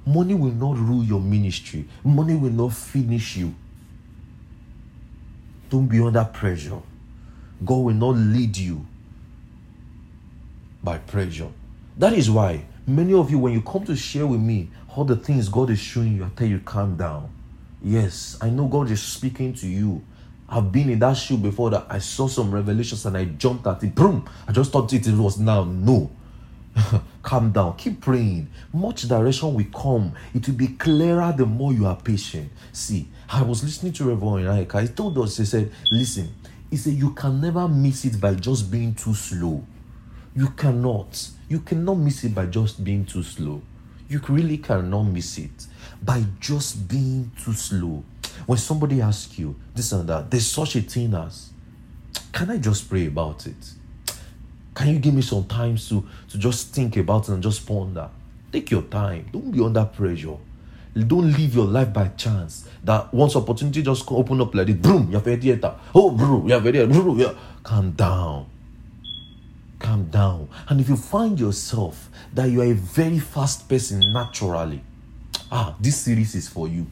[0.06, 1.86] money will not rule your ministry.
[2.04, 3.54] Money will not finish you.
[5.70, 6.80] Don't be under pressure.
[7.64, 8.86] God will not lead you
[10.82, 11.48] by pressure.
[11.96, 15.16] That is why many of you when you come to share with me all the
[15.16, 17.33] things god is showing you i tell you calm down
[17.84, 20.02] Yes, I know God is speaking to you.
[20.48, 23.84] I've been in that shoe before that I saw some revelations and I jumped at
[23.84, 23.94] it.
[23.94, 24.26] Boom!
[24.48, 25.64] I just thought it was now.
[25.64, 26.10] No.
[27.22, 27.76] Calm down.
[27.76, 28.48] Keep praying.
[28.72, 30.14] Much direction will come.
[30.34, 32.50] It will be clearer the more you are patient.
[32.72, 34.80] See, I was listening to Reverend Ike.
[34.80, 36.34] He told us, he said, listen,
[36.70, 39.62] he said, you can never miss it by just being too slow.
[40.34, 41.28] You cannot.
[41.50, 43.60] You cannot miss it by just being too slow.
[44.08, 45.66] You really cannot miss it
[46.02, 48.04] by just being too slow.
[48.46, 51.50] When somebody asks you this and that, there's such a thing as,
[52.32, 53.72] can I just pray about it?
[54.74, 58.10] Can you give me some time to, to just think about it and just ponder?
[58.52, 59.26] Take your time.
[59.32, 60.36] Don't be under pressure.
[60.94, 62.68] Don't live your life by chance.
[62.84, 65.74] That once opportunity just open up like this, boom, you have a theater.
[65.94, 66.86] Oh, bro, you have a theater.
[66.86, 67.32] Bro, yeah.
[67.62, 68.46] Calm down.
[69.84, 70.48] Calm down.
[70.68, 74.82] And if you find yourself that you are a very fast person naturally,
[75.52, 76.86] ah, this series is for you.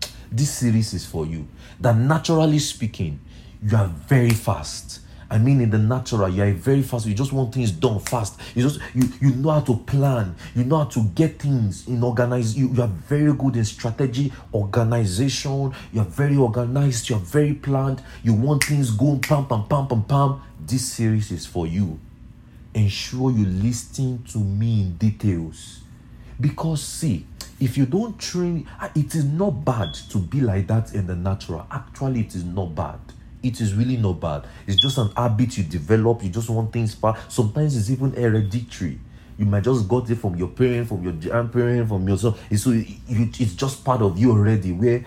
[0.30, 1.46] This series is for you.
[1.80, 3.20] That naturally speaking,
[3.62, 7.06] you are very fast I mean, in the natural, you are very fast.
[7.06, 8.38] You just want things done fast.
[8.54, 10.36] You just you you know how to plan.
[10.54, 12.56] You know how to get things in organize.
[12.56, 15.72] You, you are very good in strategy, organization.
[15.92, 17.08] You are very organized.
[17.08, 18.02] You are very planned.
[18.22, 20.42] You want things going pam pam pam pam pam.
[20.60, 21.98] This series is for you.
[22.74, 25.80] Ensure you listen to me in details,
[26.40, 27.26] because see,
[27.60, 31.14] if you don't train, ah, it is not bad to be like that in the
[31.14, 31.66] natural.
[31.70, 32.98] Actually, it is not bad
[33.44, 34.46] it is really not bad.
[34.66, 36.24] It's just an habit you develop.
[36.24, 37.30] You just want things fast.
[37.30, 38.98] Sometimes it's even hereditary.
[39.36, 42.40] You might just got it from your parent, from your grandparent, from yourself.
[42.56, 44.72] So it, it's just part of you already.
[44.72, 45.04] Where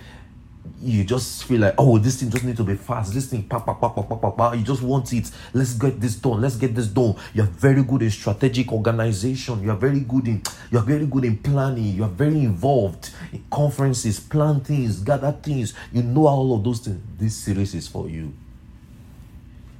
[0.82, 3.13] you just feel like, oh, this thing just need to be fast.
[3.13, 4.51] This thing, pa, pa, pa, pa, pa, pa, pa.
[4.53, 5.30] You just want it.
[5.53, 6.41] Let's get this done.
[6.41, 7.15] Let's get this done.
[7.34, 9.63] You're very good in strategic organization.
[9.63, 11.95] You're very good in you're very good in planning.
[11.95, 15.73] You're very involved in conferences, plan things, gather things.
[15.91, 17.01] You know all of those things.
[17.17, 18.34] This series is for you.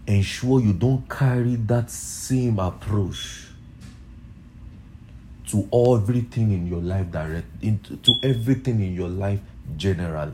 [0.06, 3.47] Ensure you don't carry that same approach
[5.47, 9.39] to everything in your life direct into to everything in your life
[9.78, 10.34] generally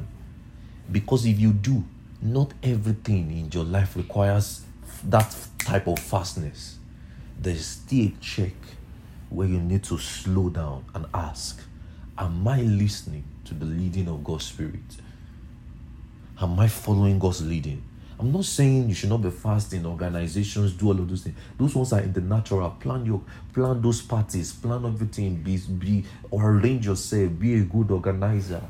[0.93, 1.83] because if you do,
[2.21, 4.61] not everything in your life requires
[5.03, 6.77] that type of fastness.
[7.41, 8.53] There's still a check
[9.29, 11.61] where you need to slow down and ask
[12.15, 14.79] Am I listening to the leading of God's Spirit?
[16.39, 17.83] Am I following God's leading?
[18.19, 21.35] I'm not saying you should not be fast in organizations, do all of those things.
[21.57, 22.69] Those ones are in the natural.
[22.79, 27.89] Plan your plan those parties, plan everything, be, be or arrange yourself, be a good
[27.89, 28.61] organizer.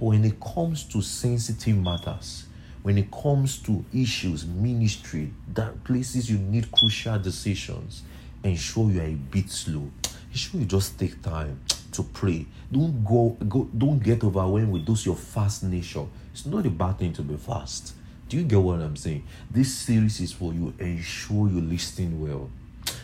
[0.00, 2.46] But when it comes to sensitive matters,
[2.82, 8.02] when it comes to issues, ministry, that places you need crucial decisions,
[8.42, 9.90] ensure you are a bit slow.
[10.30, 11.60] Ensure you just take time
[11.92, 12.46] to pray.
[12.72, 16.06] Don't go, go don't get overwhelmed with those your fast nature.
[16.32, 17.92] It's not a bad thing to be fast.
[18.30, 19.24] Do you get what I'm saying?
[19.50, 20.72] This series is for you.
[20.78, 22.48] Ensure you're listening well.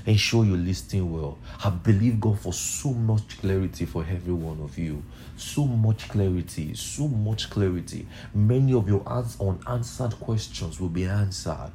[0.07, 1.37] Ensure you're listening well.
[1.63, 5.03] I believe God for so much clarity for every one of you
[5.37, 8.07] so much clarity, so much clarity.
[8.35, 11.73] Many of your unanswered questions will be answered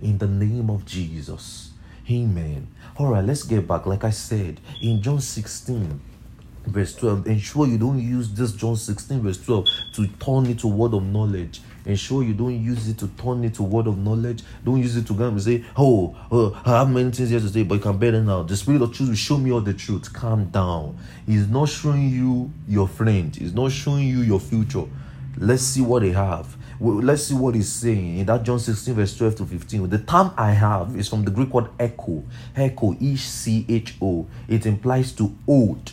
[0.00, 1.72] in the name of Jesus.
[2.10, 2.68] Amen.
[2.96, 3.86] All right, let's get back.
[3.86, 6.00] Like I said, in John 16,
[6.66, 10.68] verse 12, ensure you don't use this John 16, verse 12 to turn it to
[10.68, 14.42] word of knowledge Ensure you don't use it to turn it to word of knowledge.
[14.64, 17.48] Don't use it to go and say, oh, oh, I have many things here to
[17.48, 18.42] say, but you can better now.
[18.42, 20.12] The spirit of truth will show me all the truth.
[20.12, 20.98] Calm down.
[21.26, 23.34] He's not showing you your friend.
[23.34, 24.84] He's not showing you your future.
[25.36, 26.56] Let's see what they have.
[26.80, 29.88] Let's see what he's saying in that John 16, verse 12 to 15.
[29.88, 32.24] The term I have is from the Greek word echo.
[32.56, 34.26] Echo, E C H O.
[34.48, 35.92] It implies to hold.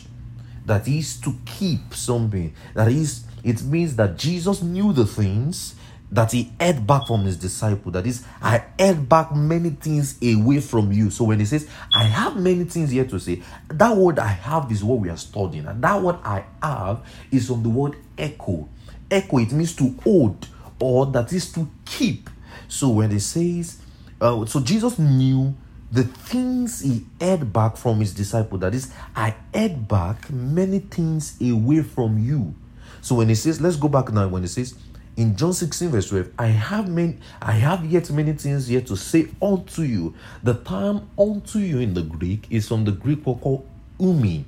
[0.66, 2.54] That is to keep something.
[2.74, 5.76] That is, it means that Jesus knew the things
[6.12, 7.92] that he held back from his disciple.
[7.92, 11.10] That is, I held back many things away from you.
[11.10, 14.70] So when he says, I have many things here to say, that word I have
[14.72, 15.66] is what we are studying.
[15.66, 18.68] And that word I have is from the word echo.
[19.10, 20.48] Echo, it means to hold
[20.80, 22.28] or that is to keep.
[22.66, 23.80] So when he says,
[24.20, 25.54] uh, so Jesus knew
[25.92, 28.58] the things he held back from his disciple.
[28.58, 32.54] That is, I held back many things away from you.
[33.00, 34.74] So when he says, let's go back now, when he says,
[35.16, 38.96] in John 16, verse 12, I have many, I have yet many things yet to
[38.96, 40.14] say unto you.
[40.42, 43.68] The term unto you in the Greek is from the Greek word called
[43.98, 44.44] umin.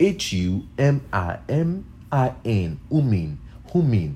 [0.00, 1.00] H-U-M-I-M-I-N.
[2.90, 3.36] Umin.
[3.72, 4.14] Humin.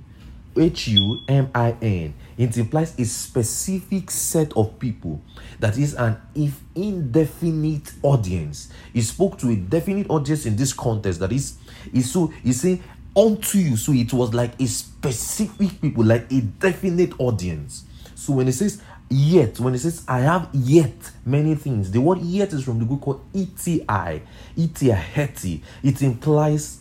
[0.57, 2.15] H-U-M-I-N.
[2.37, 5.21] It implies a specific set of people
[5.61, 8.71] that is an if indefinite audience.
[8.93, 11.21] He spoke to a definite audience in this context.
[11.21, 11.59] That is,
[11.93, 12.83] is so he's saying
[13.17, 13.77] unto you.
[13.77, 17.85] So it was like a specific people, like a definite audience.
[18.15, 22.21] So when it says yet, when it says I have yet many things, the word
[22.21, 25.63] yet is from the Greek called eti, eti heti.
[25.83, 26.81] It implies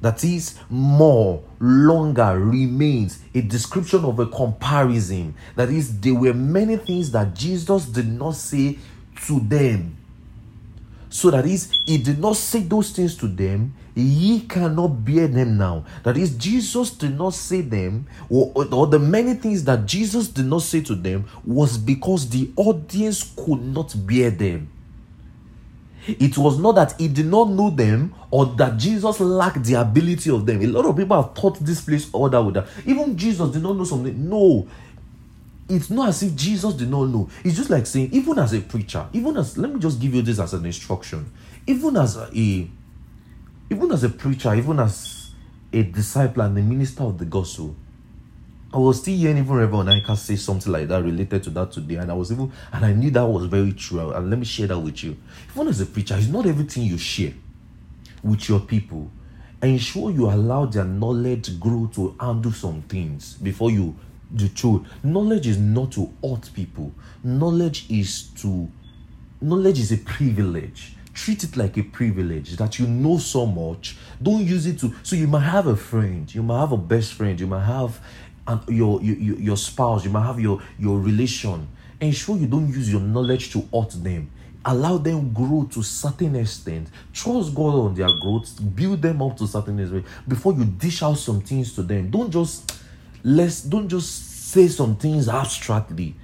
[0.00, 5.34] that is more, longer, remains, a description of a comparison.
[5.56, 8.78] That is, there were many things that Jesus did not say
[9.26, 9.98] to them
[11.10, 15.56] so that is, he did not say those things to them, ye cannot bear them
[15.56, 15.84] now.
[16.04, 20.46] That is, Jesus did not say them, or, or the many things that Jesus did
[20.46, 24.70] not say to them was because the audience could not bear them.
[26.06, 30.30] It was not that he did not know them or that Jesus lacked the ability
[30.30, 30.62] of them.
[30.62, 32.66] A lot of people have taught this place all that with that.
[32.86, 34.28] Even Jesus did not know something.
[34.28, 34.66] No,
[35.68, 37.28] it's not as if Jesus did not know.
[37.44, 40.22] It's just like saying, even as a preacher, even as let me just give you
[40.22, 41.30] this as an instruction,
[41.66, 42.68] even as a
[43.70, 45.30] even as a preacher, even as
[45.72, 47.74] a disciple and a minister of the gospel,
[48.72, 51.96] I was still hearing even Reverend Onaika say something like that related to that today,
[51.96, 54.10] and I was even and I knew that was very true.
[54.10, 55.16] And let me share that with you.
[55.54, 57.32] Even as a preacher, it's not everything you share
[58.22, 59.10] with your people.
[59.62, 63.96] Ensure you allow their knowledge grow to handle some things before you
[64.30, 64.86] the truth.
[65.02, 66.92] Knowledge is not to hurt people.
[67.24, 68.70] Knowledge is to
[69.40, 73.96] knowledge is a privilege treat it like a privilege that you know so much.
[74.22, 77.14] Don't use it to so you might have a friend you might have a best
[77.14, 78.00] friend you might have
[78.46, 81.66] and your, your your spouse you might have your your relation.
[82.00, 84.30] Ensure you don't use your knowledge to hurt them.
[84.64, 86.88] Allow them grow to certain extent.
[87.12, 88.48] Trust god on their growth.
[88.76, 92.10] Build them up to certain extent before you dish out some things to them.
[92.10, 92.80] Don't just
[93.24, 96.14] let's don't just say some things abstractly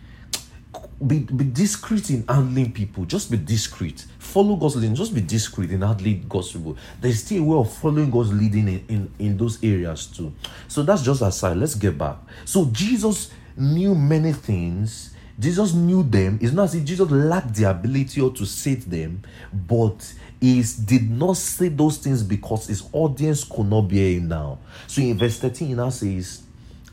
[1.04, 3.04] be, be discreet in handling people.
[3.04, 4.06] Just be discreet.
[4.18, 4.94] Follow God's leading.
[4.94, 6.76] Just be discreet in handling God's people.
[7.00, 10.32] There's still a way of following God's leading in, in, in those areas too.
[10.68, 11.56] So that's just aside.
[11.56, 12.16] Let's get back.
[12.44, 15.14] So Jesus knew many things.
[15.38, 16.38] Jesus knew them.
[16.40, 19.22] It's not as if Jesus lacked the ability or to say them,
[19.52, 24.58] but he did not say those things because his audience could not bear him now.
[24.86, 26.43] So in verse 13, he now says,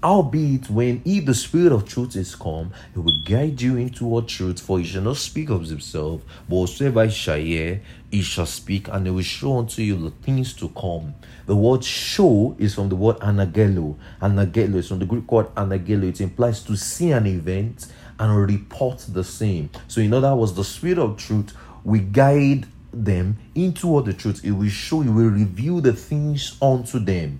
[0.04, 4.24] Albeit when he, the Spirit of truth, is come, he will guide you into all
[4.24, 8.48] truth, for he shall not speak of himself, but whatsoever he shall hear, he shall
[8.48, 11.14] speak, and he will show unto you the things to come.
[11.46, 13.96] The word show is from the word anagelo.
[14.20, 16.06] Anagelo is from the Greek word anagelo.
[16.06, 17.86] It implies to see an event
[18.20, 19.70] and report the same.
[19.88, 24.44] So, in other words, the Spirit of truth will guide them into all the truth.
[24.44, 27.40] It will show, it will reveal the things unto them.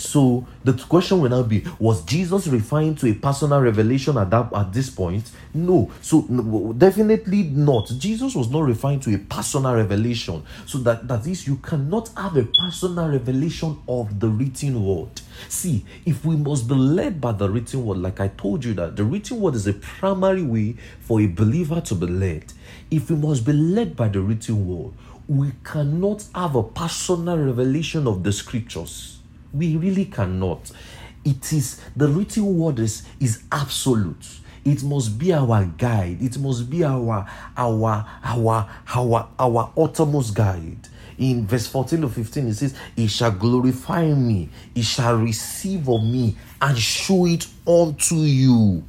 [0.00, 4.50] So the question will now be: Was Jesus referring to a personal revelation at that
[4.54, 5.30] at this point?
[5.52, 5.90] No.
[6.00, 7.92] So no, definitely not.
[7.98, 10.42] Jesus was not referring to a personal revelation.
[10.66, 15.20] So that that is, you cannot have a personal revelation of the written word.
[15.48, 18.96] See, if we must be led by the written word, like I told you that
[18.96, 22.52] the written word is a primary way for a believer to be led.
[22.90, 24.94] If we must be led by the written word,
[25.28, 29.19] we cannot have a personal revelation of the scriptures
[29.52, 30.70] we really cannot.
[31.24, 34.26] It is the written word is, is absolute.
[34.64, 36.20] It must be our guide.
[36.20, 37.26] It must be our
[37.56, 40.88] our our our our uttermost guide.
[41.18, 46.02] In verse 14 to 15, it says, He shall glorify me, he shall receive of
[46.02, 48.82] me and show it unto you.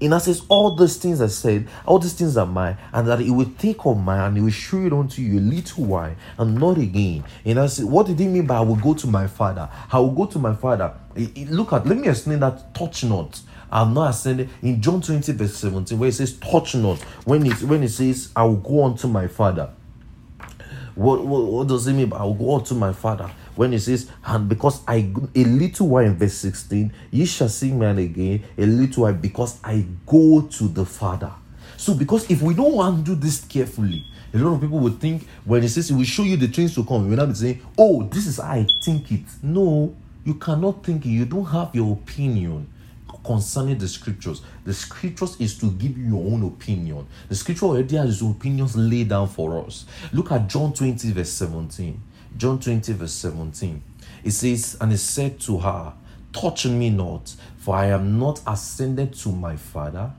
[0.00, 3.30] In essence, all these things I said, all these things are mine, and that it
[3.30, 6.54] will take on mine and it will show it unto you a little while and
[6.54, 7.22] not again.
[7.44, 9.68] In essence, what did he mean by I will go to my father?
[9.92, 10.94] I will go to my father.
[11.14, 13.40] Look at, let me explain that touch not.
[13.70, 16.98] I'm not ascending in John 20, verse 17, where it says, touch not.
[17.24, 19.70] When it when it says, I will go unto my father.
[20.94, 22.08] What, what, what does it mean?
[22.08, 23.30] By I will go unto my father
[23.60, 27.70] when he says, and because I a little while in verse 16, ye shall see
[27.70, 31.30] me again, a little while, because I go to the Father.
[31.76, 35.60] So, because if we don't do this carefully, a lot of people would think when
[35.60, 37.60] he says he will show you the things to come, we will not be saying,
[37.76, 39.26] Oh, this is how I think it.
[39.42, 39.94] No,
[40.24, 42.66] you cannot think it, you don't have your opinion
[43.22, 44.40] concerning the scriptures.
[44.64, 47.06] The scriptures is to give you your own opinion.
[47.28, 49.84] The scripture already has opinions laid down for us.
[50.14, 52.00] Look at John 20, verse 17.
[52.36, 53.82] John 20, verse 17.
[54.24, 55.94] It says, And he said to her,
[56.32, 60.12] Touch me not, for I am not ascended to my Father,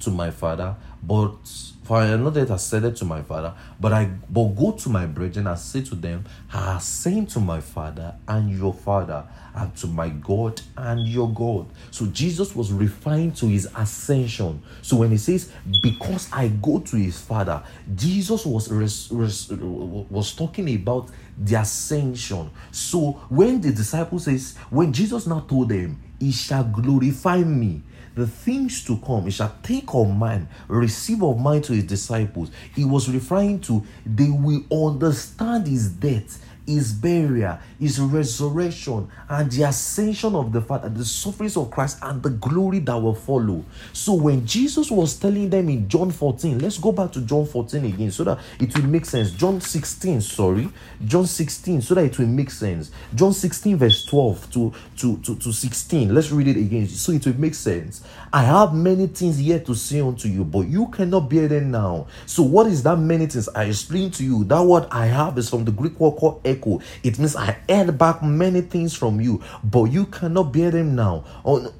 [0.00, 1.36] to my Father, but
[1.82, 5.06] for I am not yet ascended to my Father, but I but go to my
[5.06, 9.26] brethren and say to them, I ascend to my Father and your Father,
[9.58, 11.66] and to my God and your God.
[11.90, 14.62] So Jesus was referring to his ascension.
[14.82, 15.50] So when he says,
[15.82, 17.62] Because I go to his Father,
[17.94, 22.50] Jesus was res, res, was talking about the ascension.
[22.70, 27.82] So when the disciple says, when Jesus now told them, He shall glorify me
[28.14, 32.50] the things to come, he shall take of mine, receive of mine to his disciples.
[32.74, 39.62] He was referring to they will understand his death his burial, his resurrection, and the
[39.64, 43.64] ascension of the Father, the sufferings of Christ, and the glory that will follow.
[43.92, 47.84] So when Jesus was telling them in John 14, let's go back to John 14
[47.84, 49.30] again so that it will make sense.
[49.30, 50.68] John 16, sorry,
[51.04, 52.90] John 16, so that it will make sense.
[53.14, 56.14] John 16, verse 12 to, to, to, to 16.
[56.14, 58.02] Let's read it again so it will make sense.
[58.32, 62.08] I have many things yet to say unto you, but you cannot bear them now.
[62.26, 63.48] So, what is that many things?
[63.54, 66.80] I explained to you that what I have is from the Greek word called echo.
[67.02, 71.24] It means I held back many things from you, but you cannot bear them now.
[71.44, 71.72] On,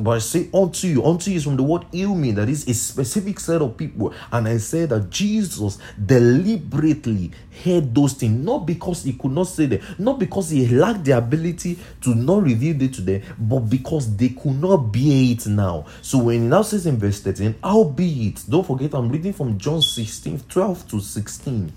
[0.00, 2.74] but I say unto you, unto you is from the word me that is a
[2.74, 4.14] specific set of people.
[4.32, 7.32] And I say that Jesus deliberately
[7.64, 11.12] heard those things, not because he could not say them, not because he lacked the
[11.12, 15.86] ability to not reveal it to them, but because they could not bear it now.
[16.02, 19.82] So when he now says in verse 13, albeit, don't forget, I'm reading from John
[19.82, 21.72] 16, 12 to 16.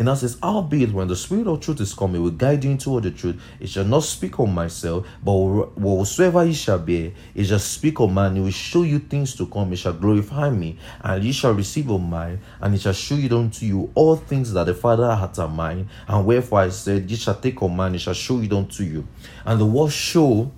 [0.00, 2.70] And now says, Albeit when the Spirit of truth is come, he will guide you
[2.70, 3.38] into all the truth.
[3.58, 5.34] He shall not speak on myself, but
[5.78, 8.34] whatsoever he shall be, he shall speak of man.
[8.34, 9.68] He will show you things to come.
[9.68, 13.36] He shall glorify me, and ye shall receive of mine, and he shall show you
[13.36, 15.86] unto you all things that the Father hath at mine.
[16.08, 19.06] And wherefore I said, Ye shall take of mine, he shall show you unto you.
[19.44, 20.50] And the word show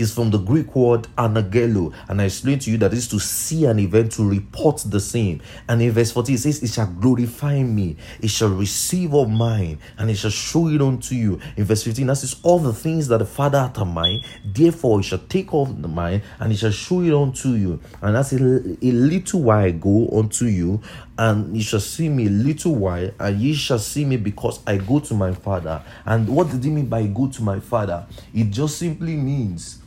[0.00, 1.94] is from the Greek word anagelo.
[2.08, 5.40] And I explained to you that is to see an event, to report the same.
[5.68, 9.78] And in verse 14, it says, It shall glorify me, it shall receive of mine,
[9.98, 11.40] and it shall show it unto you.
[11.56, 15.00] In verse 15, that says, All the things that the Father hath of mine, therefore
[15.00, 17.80] it shall take of the mine, and it shall show it unto you.
[18.02, 20.80] And that's a, a little while I go unto you,
[21.18, 24.78] and you shall see me a little while, and ye shall see me because I
[24.78, 25.82] go to my Father.
[26.06, 28.06] And what did he mean by go to my Father?
[28.32, 29.80] It just simply means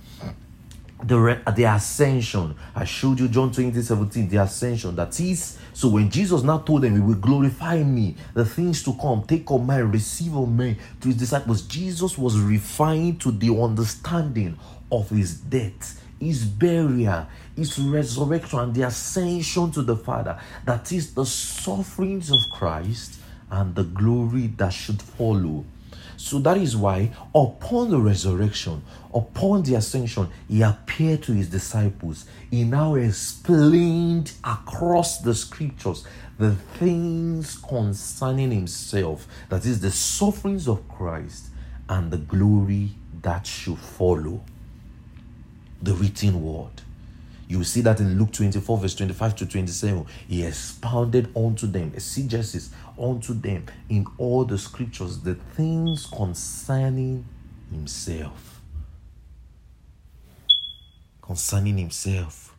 [1.03, 2.55] the, uh, the ascension.
[2.75, 4.95] I showed you John 20, 17, the ascension.
[4.95, 8.93] That is, so when Jesus now told them, He will glorify me, the things to
[8.93, 13.49] come, take on my receive on me to His disciples, Jesus was refined to the
[13.55, 14.57] understanding
[14.91, 20.39] of His death, His burial, His resurrection, and the ascension to the Father.
[20.65, 23.19] That is the sufferings of Christ
[23.51, 25.65] and the glory that should follow.
[26.23, 28.81] So that is why, upon the resurrection,
[29.13, 32.23] upon the ascension, he appeared to his disciples.
[32.49, 36.05] He now explained across the scriptures
[36.39, 41.47] the things concerning himself that is, the sufferings of Christ
[41.89, 44.45] and the glory that should follow.
[45.81, 46.83] The written word.
[47.49, 50.05] You see that in Luke 24, verse 25 to 27.
[50.29, 52.69] He expounded unto them, exegesis
[52.99, 57.25] unto them in all the scriptures the things concerning
[57.71, 58.61] himself.
[61.21, 62.55] Concerning himself.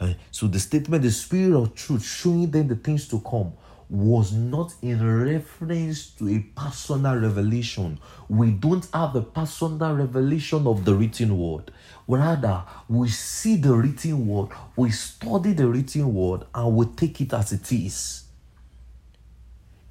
[0.00, 3.52] Uh, so the statement, the spirit of truth, showing them the things to come,
[3.88, 8.00] was not in reference to a personal revelation.
[8.26, 11.70] We don't have a personal revelation of the written word.
[12.08, 17.34] Rather, we see the written word, we study the written word, and we take it
[17.34, 18.21] as it is.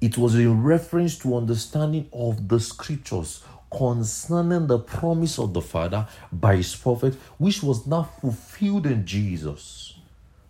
[0.02, 6.08] It was in reference to understanding of the scriptures concerning the promise of the Father
[6.32, 9.94] by his prophet, which was now fulfilled in Jesus'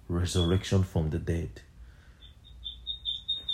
[0.09, 1.61] resurrection from the dead.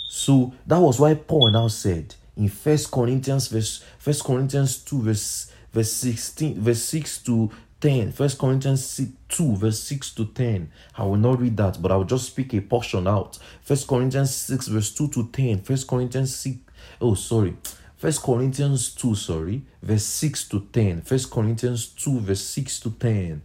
[0.09, 5.51] So that was why Paul now said in First Corinthians verse First Corinthians 2 verse
[5.73, 8.99] verse 16 verse 6 to 10 first corinthians
[9.29, 12.53] 2 verse 6 to 10 i will not read that but i will just speak
[12.53, 13.37] a portion out.
[13.61, 16.57] First corinthians 6 verse 2 to 10 first corinthians 6
[17.01, 17.55] oh sorry.
[17.97, 23.41] First corinthians 2 sorry verse 6 to 10 first corinthians 2 verse 6 to 10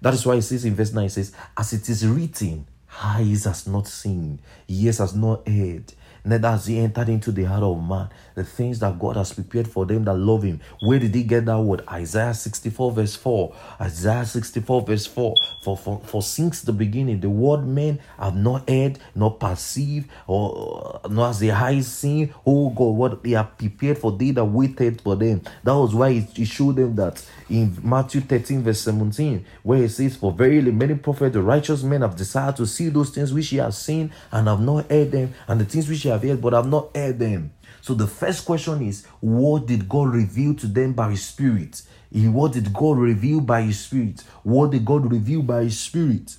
[0.00, 2.66] that is why it says in verse 9 it says as it is written
[3.02, 4.38] eyes has not seen
[4.68, 5.92] ears has not heard
[6.24, 9.68] neither has he entered into the heart of man the things that God has prepared
[9.68, 10.60] for them that love him.
[10.80, 11.82] Where did he get that word?
[11.90, 13.54] Isaiah 64, verse 4.
[13.80, 15.34] Isaiah 64, verse 4.
[15.62, 21.00] For, for, for since the beginning, the word men have not heard, not perceived, or
[21.04, 22.32] uh, not as the eyes seen.
[22.46, 25.42] Oh God, what they have prepared for thee that waited for them.
[25.64, 30.16] That was why he showed them that in Matthew 13, verse 17, where he says,
[30.16, 33.58] For verily many prophets, the righteous men have desired to see those things which ye
[33.58, 36.52] have seen and have not heard them, and the things which ye have heard but
[36.52, 37.52] have not heard them.
[37.80, 41.82] So the first question is, what did God reveal to them by His Spirit?
[42.10, 44.22] He what did God reveal by His Spirit?
[44.42, 46.36] What did God reveal by His Spirit?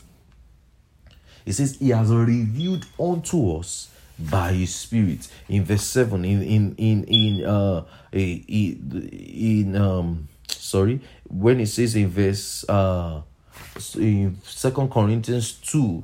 [1.45, 5.27] He says, He has revealed unto us by His Spirit.
[5.47, 11.95] In verse seven, in in in in uh in, in um sorry, when it says
[11.95, 13.21] in verse uh
[13.95, 16.03] in Second Corinthians 2,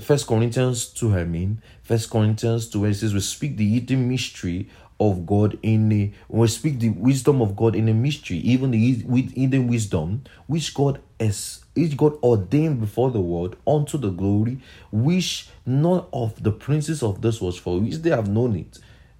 [0.00, 4.08] First Corinthians 2, I mean, First Corinthians 2, where it says, We speak the hidden
[4.08, 4.68] mystery
[5.00, 9.02] of God in a we speak the wisdom of God in a mystery, even the
[9.04, 14.58] with hidden wisdom, which God has which God ordained before the world unto the glory,
[14.90, 18.78] which none of the princes of this was for which they have known it,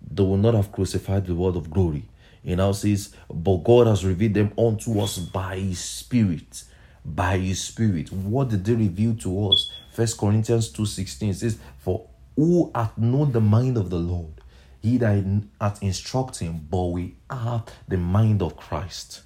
[0.09, 2.05] they will not have crucified the word of glory.
[2.45, 6.65] It now says, But God has revealed them unto us by his spirit.
[7.05, 8.13] By his spirit.
[8.13, 9.73] What did they reveal to us?
[9.93, 11.59] First Corinthians 2:16 says,
[12.37, 14.33] who hath known the mind of the Lord?
[14.81, 15.25] He that
[15.61, 19.23] hath instructed him, but we have the mind of Christ.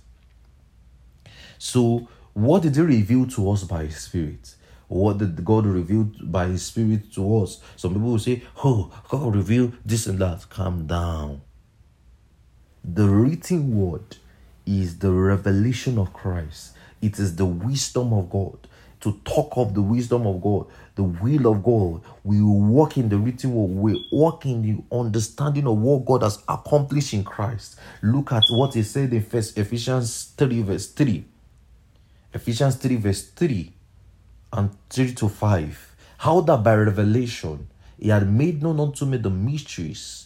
[1.58, 4.54] So, what did he reveal to us by his spirit?
[4.88, 7.60] What did God reveal by his spirit to us?
[7.76, 10.48] Some people will say, Oh, God revealed this and that.
[10.50, 11.40] Calm down.
[12.84, 14.18] The written word
[14.64, 16.76] is the revelation of Christ.
[17.02, 18.68] It is the wisdom of God.
[19.06, 22.02] To talk of the wisdom of God, the will of God.
[22.24, 23.70] We walk in the written word.
[23.70, 27.78] We walk in the understanding of what God has accomplished in Christ.
[28.02, 31.24] Look at what he said in First Ephesians 3, verse 3.
[32.34, 33.72] Ephesians 3, verse 3
[34.54, 35.96] and 3 to 5.
[36.18, 37.68] How that by revelation
[38.00, 40.25] he had made known unto me the mysteries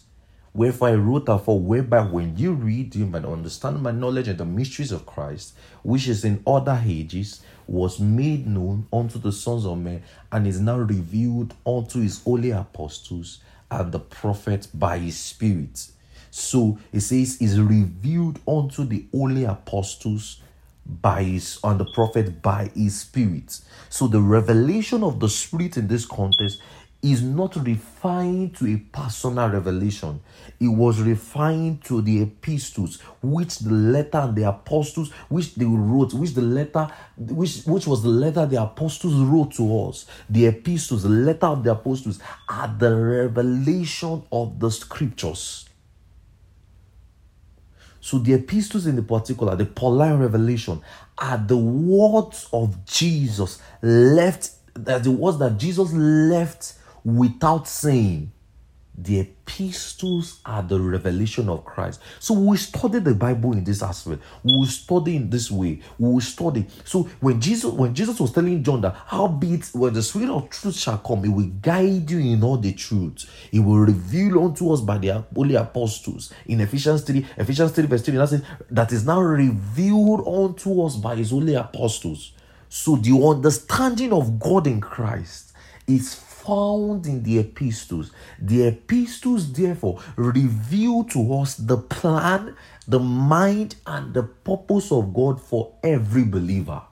[0.52, 4.44] Wherefore I wrote for whereby when you read him and understand my knowledge and the
[4.44, 9.78] mysteries of Christ, which is in other ages, was made known unto the sons of
[9.78, 13.38] men, and is now revealed unto his holy apostles
[13.70, 15.86] and the prophets by his spirit.
[16.32, 20.40] So it says, is revealed unto the holy apostles
[20.84, 23.60] by his and the prophet by his spirit.
[23.88, 26.60] So the revelation of the spirit in this context
[27.02, 30.20] is not refined to a personal revelation.
[30.58, 36.12] It was refined to the epistles, which the letter and the apostles, which they wrote,
[36.12, 40.04] which the letter, which, which was the letter the apostles wrote to us.
[40.28, 45.68] The epistles, the letter of the apostles, are the revelation of the scriptures.
[48.02, 50.82] So the epistles in the particular, the Pauline revelation,
[51.16, 56.74] are the words of Jesus left, that the words that Jesus left
[57.04, 58.32] without saying,
[59.02, 62.00] the epistles are the revelation of Christ.
[62.18, 64.22] So we study the Bible in this aspect.
[64.42, 65.80] We study in this way.
[65.98, 66.66] We study.
[66.84, 70.76] So when Jesus, when Jesus was telling John that, howbeit when the Spirit of truth
[70.76, 73.24] shall come, it will guide you in all the truth.
[73.50, 76.30] It will reveal unto us by the holy apostles.
[76.44, 80.96] In Ephesians 3, Ephesians 3, verse 3, that says that is now revealed unto us
[80.96, 82.32] by his holy apostles.
[82.68, 85.54] So the understanding of God in Christ
[85.86, 88.12] is found in the epistles.
[88.40, 95.40] The epistles, therefore, reveal to us the plan, the mind, and the purpose of God
[95.40, 96.82] for every believer.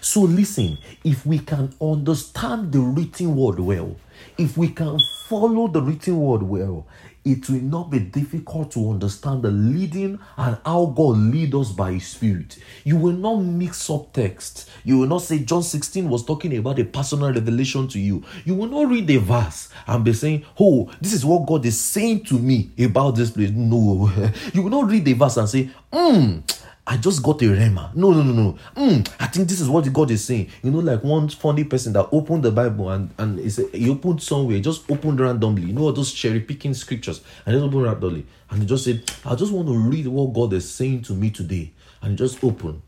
[0.00, 3.96] So, listen, if we can understand the written word well,
[4.38, 6.86] if we can follow the written word well,
[7.24, 11.92] it will not be difficult to understand the leading and how God lead us by
[11.92, 12.58] His Spirit.
[12.84, 14.68] You will not mix up text.
[14.84, 18.24] You will not say John 16 was talking about a personal revelation to you.
[18.44, 21.80] You will not read the verse and be saying, Oh, this is what God is
[21.80, 23.50] saying to me about this place.
[23.50, 24.10] No.
[24.52, 26.40] You will not read the verse and say, Hmm
[26.86, 27.94] I just got a rhema.
[27.94, 28.58] No, no, no, no.
[28.76, 30.50] Mm, I think this is what God is saying.
[30.62, 33.88] You know, like one funny person that opened the Bible and and he, said, he
[33.88, 35.62] opened somewhere, just opened randomly.
[35.62, 39.34] You know, those cherry picking scriptures, and just opened randomly, and he just said, "I
[39.34, 41.72] just want to read what God is saying to me today."
[42.02, 42.82] And he just opened,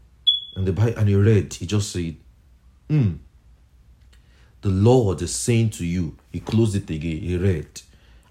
[0.55, 1.55] and the Bible, and he read.
[1.55, 2.17] He just said,
[2.91, 3.13] "Hmm."
[4.61, 6.17] The Lord is saying to you.
[6.33, 7.21] He closed it again.
[7.21, 7.81] He read,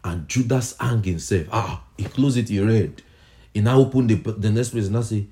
[0.04, 1.48] and Judas hung himself.
[1.52, 2.50] Ah, he closed it.
[2.50, 3.02] He read.
[3.52, 5.26] He now opened the the next place and I say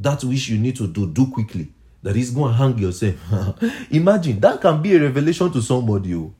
[0.00, 1.68] that which you need to do, do quickly.
[2.02, 3.16] That is going to hang yourself.
[3.90, 6.14] Imagine that can be a revelation to somebody.
[6.14, 6.32] Oh.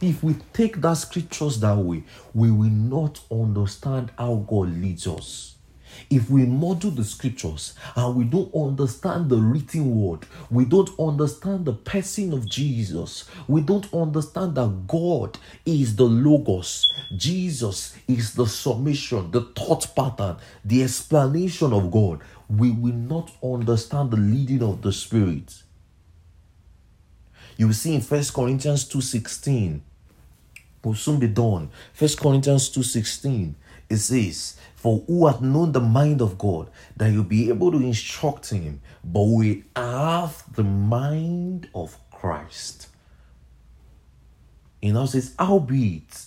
[0.00, 2.04] If we take that scriptures that way,
[2.34, 5.55] we will not understand how God leads us.
[6.08, 11.64] If we model the scriptures and we don't understand the written word, we don't understand
[11.64, 16.86] the person of Jesus, we don't understand that God is the Logos,
[17.16, 24.12] Jesus is the summation, the thought pattern, the explanation of God, we will not understand
[24.12, 25.62] the leading of the Spirit.
[27.56, 29.80] You will see in First Corinthians 2.16,
[30.84, 31.70] will soon be done.
[31.92, 33.54] First Corinthians 2.16,
[33.88, 37.78] it says, For who hath known the mind of God, that you'll be able to
[37.78, 42.88] instruct him, but we have the mind of Christ.
[44.80, 46.25] He now says, Howbeit,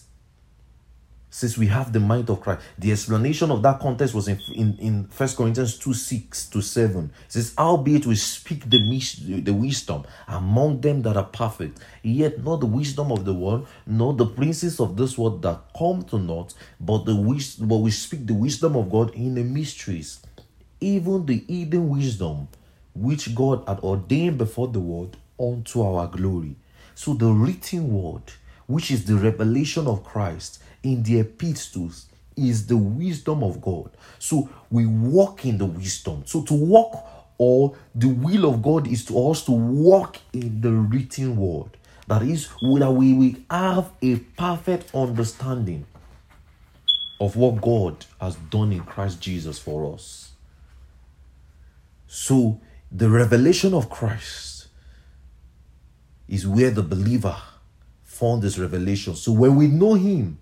[1.39, 2.61] says we have the mind of Christ.
[2.77, 7.05] The explanation of that context was in in, in 1 Corinthians 2 6 to 7.
[7.05, 12.59] It says, Albeit we speak the, the wisdom among them that are perfect, yet not
[12.59, 16.53] the wisdom of the world, nor the princes of this world that come to naught,
[16.79, 20.19] but the wisdom, but we speak the wisdom of God in the mysteries,
[20.81, 22.49] even the hidden wisdom
[22.93, 26.57] which God had ordained before the world unto our glory.
[26.95, 28.23] So the written word,
[28.67, 33.91] which is the revelation of Christ in the epistles, is the wisdom of God.
[34.17, 36.23] So we walk in the wisdom.
[36.25, 37.05] So to walk
[37.37, 41.77] or the will of God is to us to walk in the written word.
[42.07, 45.85] That is, that we will have a perfect understanding
[47.19, 50.31] of what God has done in Christ Jesus for us.
[52.07, 52.59] So
[52.91, 54.67] the revelation of Christ
[56.27, 57.35] is where the believer
[58.03, 59.15] found this revelation.
[59.15, 60.39] So when we know Him,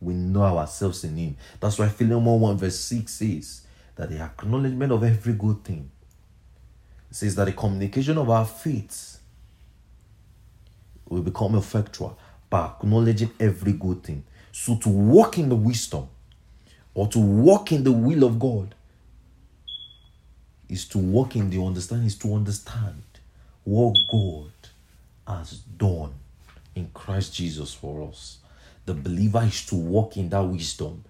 [0.00, 1.36] we know ourselves in Him.
[1.60, 3.62] That's why Philemon 1 verse 6 says
[3.96, 5.90] that the acknowledgement of every good thing
[7.10, 9.20] says that the communication of our faith
[11.08, 12.16] will become effectual
[12.48, 14.24] by acknowledging every good thing.
[14.52, 16.08] So to walk in the wisdom
[16.94, 18.74] or to walk in the will of God
[20.68, 23.02] is to walk in the understanding, is to understand
[23.64, 24.52] what God
[25.26, 26.14] has done
[26.74, 28.38] in Christ Jesus for us.
[28.86, 31.04] The believer is to walk in that wisdom.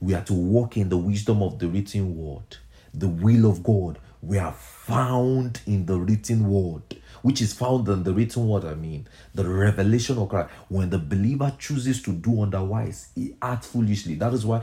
[0.00, 2.58] We are to walk in the wisdom of the written word,
[2.92, 3.98] the will of God.
[4.22, 8.74] We are found in the written word which is found in the written word, I
[8.74, 10.50] mean, the revelation of Christ.
[10.68, 14.16] When the believer chooses to do otherwise, he acts foolishly.
[14.16, 14.60] That is why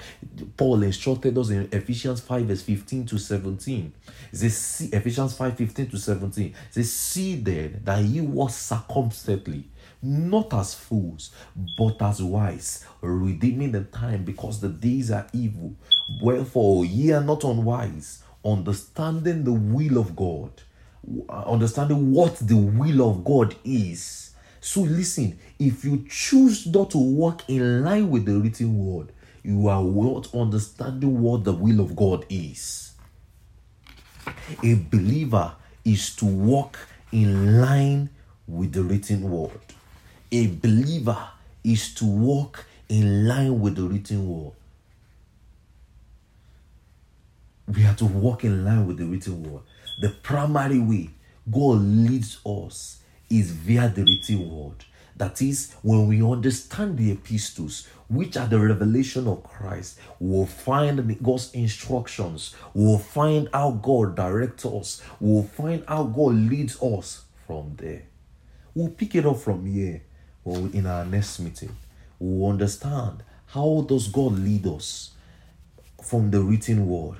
[0.57, 3.91] Paul instructed us in Ephesians 5, verse 15 to 17.
[4.31, 6.45] It says, see, Ephesians 5, 15 to 17.
[6.45, 9.67] It says, See then that he walk circumspectly,
[10.01, 11.31] not as fools,
[11.77, 15.75] but as wise, redeeming the time because the days are evil.
[16.21, 20.51] Wherefore ye are not unwise, understanding the will of God
[21.29, 24.31] understanding what the will of God is.
[24.59, 29.11] So listen, if you choose not to walk in line with the written word,
[29.43, 32.93] you are not understanding what the will of God is.
[34.63, 36.77] A believer is to walk
[37.11, 38.09] in line
[38.47, 39.70] with the written word.
[40.31, 41.29] A believer
[41.63, 44.53] is to walk in line with the written word.
[47.67, 49.63] We have to walk in line with the written word
[50.01, 51.09] the primary way
[51.49, 54.85] God leads us is via the written word.
[55.15, 61.21] That is, when we understand the epistles, which are the revelation of Christ, we'll find
[61.21, 67.75] God's instructions, we'll find how God directs us, we'll find how God leads us from
[67.77, 68.03] there.
[68.73, 70.01] We'll pick it up from here
[70.45, 71.75] in our next meeting.
[72.19, 75.11] We'll understand how does God lead us
[76.01, 77.17] from the written word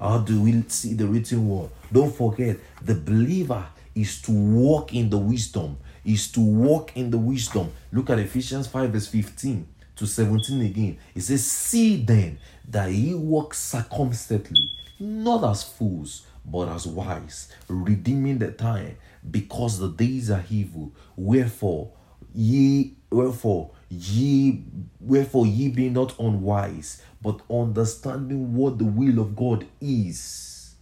[0.00, 1.70] how do we see the written word?
[1.92, 3.64] Don't forget, the believer
[3.94, 7.72] is to walk in the wisdom, is to walk in the wisdom.
[7.92, 9.66] Look at Ephesians 5, verse 15
[9.96, 10.98] to 17 again.
[11.14, 18.38] It says, See then that ye walk circumspectly, not as fools, but as wise, redeeming
[18.38, 18.96] the time,
[19.30, 20.92] because the days are evil.
[21.16, 21.92] Wherefore,
[22.34, 24.64] ye wherefore ye
[25.00, 30.74] wherefore ye be not unwise but understanding what the will of God is.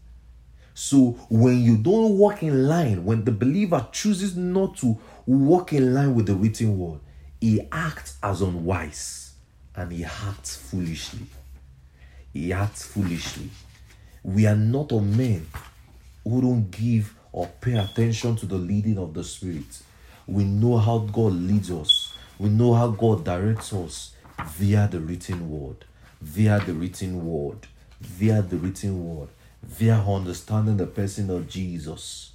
[0.74, 5.94] So when you don't walk in line, when the believer chooses not to walk in
[5.94, 6.98] line with the written word,
[7.40, 9.34] he acts as unwise
[9.76, 11.26] and he acts foolishly.
[12.32, 13.50] He acts foolishly.
[14.24, 15.46] We are not of men
[16.24, 19.82] who don't give or pay attention to the leading of the Spirit.
[20.26, 24.14] We know how God leads us, we know how God directs us
[24.56, 25.84] via the written word
[26.22, 27.66] via the written word,
[28.00, 29.28] via the written word,
[29.62, 32.32] via understanding the person of Jesus.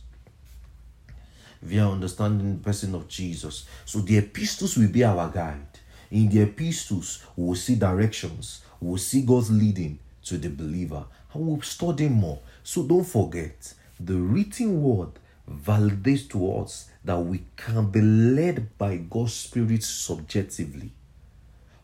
[1.62, 3.66] Via understanding the person of Jesus.
[3.86, 5.80] So the epistles will be our guide.
[6.12, 11.06] In the epistles, we will see directions, we will see God's leading to the believer,
[11.34, 12.40] and we'll study more.
[12.64, 15.12] So don't forget, the written word
[15.50, 20.92] validates to us that we can be led by God's Spirit subjectively.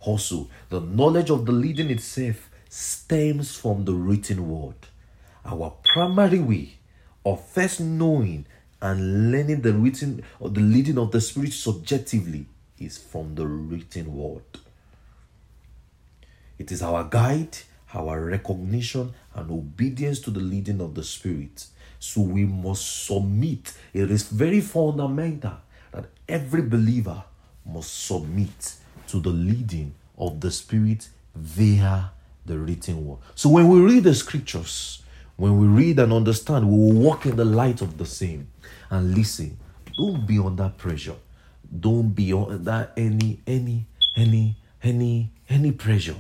[0.02, 4.76] Also, the knowledge of the leading itself stems from the written word.
[5.46, 6.74] Our primary way
[7.26, 8.46] of first knowing
[8.82, 12.46] and learning the written or the leading of the spirit subjectively
[12.78, 14.44] is from the written word.
[16.60, 17.58] It is our guide,
[17.94, 21.68] our recognition, and obedience to the leading of the spirit.
[22.04, 23.74] So we must submit.
[23.94, 25.54] It is very fundamental
[25.94, 27.24] that every believer
[27.66, 28.76] must submit
[29.08, 32.12] to the leading of the Spirit via
[32.46, 33.20] the written word.
[33.36, 35.02] So when we read the scriptures,
[35.38, 38.50] when we read and understand, we will walk in the light of the same.
[38.90, 39.58] And listen,
[39.98, 41.16] don't be under pressure.
[41.80, 43.86] Don't be under any, any,
[44.18, 46.18] any, any, any pressure.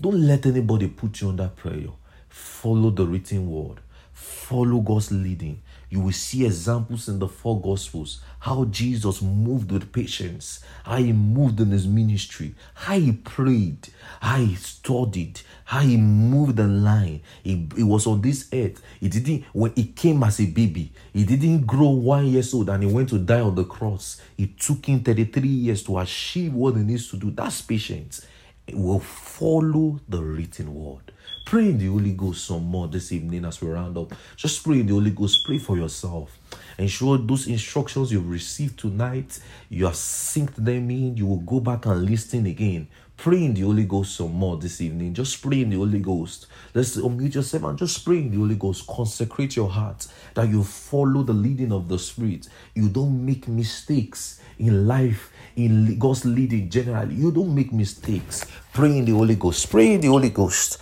[0.00, 1.90] Don't let anybody put you under pressure.
[2.28, 3.80] Follow the written word.
[4.18, 9.90] Follow God's leading you will see examples in the four gospels how Jesus moved with
[9.90, 13.88] patience, how he moved in his ministry, how he prayed,
[14.20, 17.22] how he studied, how he moved in line.
[17.42, 18.82] He, he was on this earth.
[19.00, 22.82] He didn't when he came as a baby, he didn't grow one years old and
[22.82, 24.20] he went to die on the cross.
[24.36, 27.30] It took him 33 years to achieve what he needs to do.
[27.30, 28.26] That's patience.
[28.66, 31.12] It will follow the written word.
[31.48, 34.12] Pray in the Holy Ghost some more this evening as we round up.
[34.36, 35.46] Just pray in the Holy Ghost.
[35.46, 36.38] Pray for yourself.
[36.76, 39.40] Ensure those instructions you've received tonight,
[39.70, 41.16] you have synced them in.
[41.16, 42.86] You will go back and listen again.
[43.16, 45.14] Pray in the Holy Ghost some more this evening.
[45.14, 46.48] Just pray in the Holy Ghost.
[46.74, 48.86] Let's unmute yourself and just pray in the Holy Ghost.
[48.86, 52.46] Consecrate your heart that you follow the leading of the Spirit.
[52.74, 57.14] You don't make mistakes in life, in God's leading generally.
[57.14, 58.44] You don't make mistakes.
[58.74, 59.70] Pray in the Holy Ghost.
[59.70, 60.76] Pray in the Holy Ghost.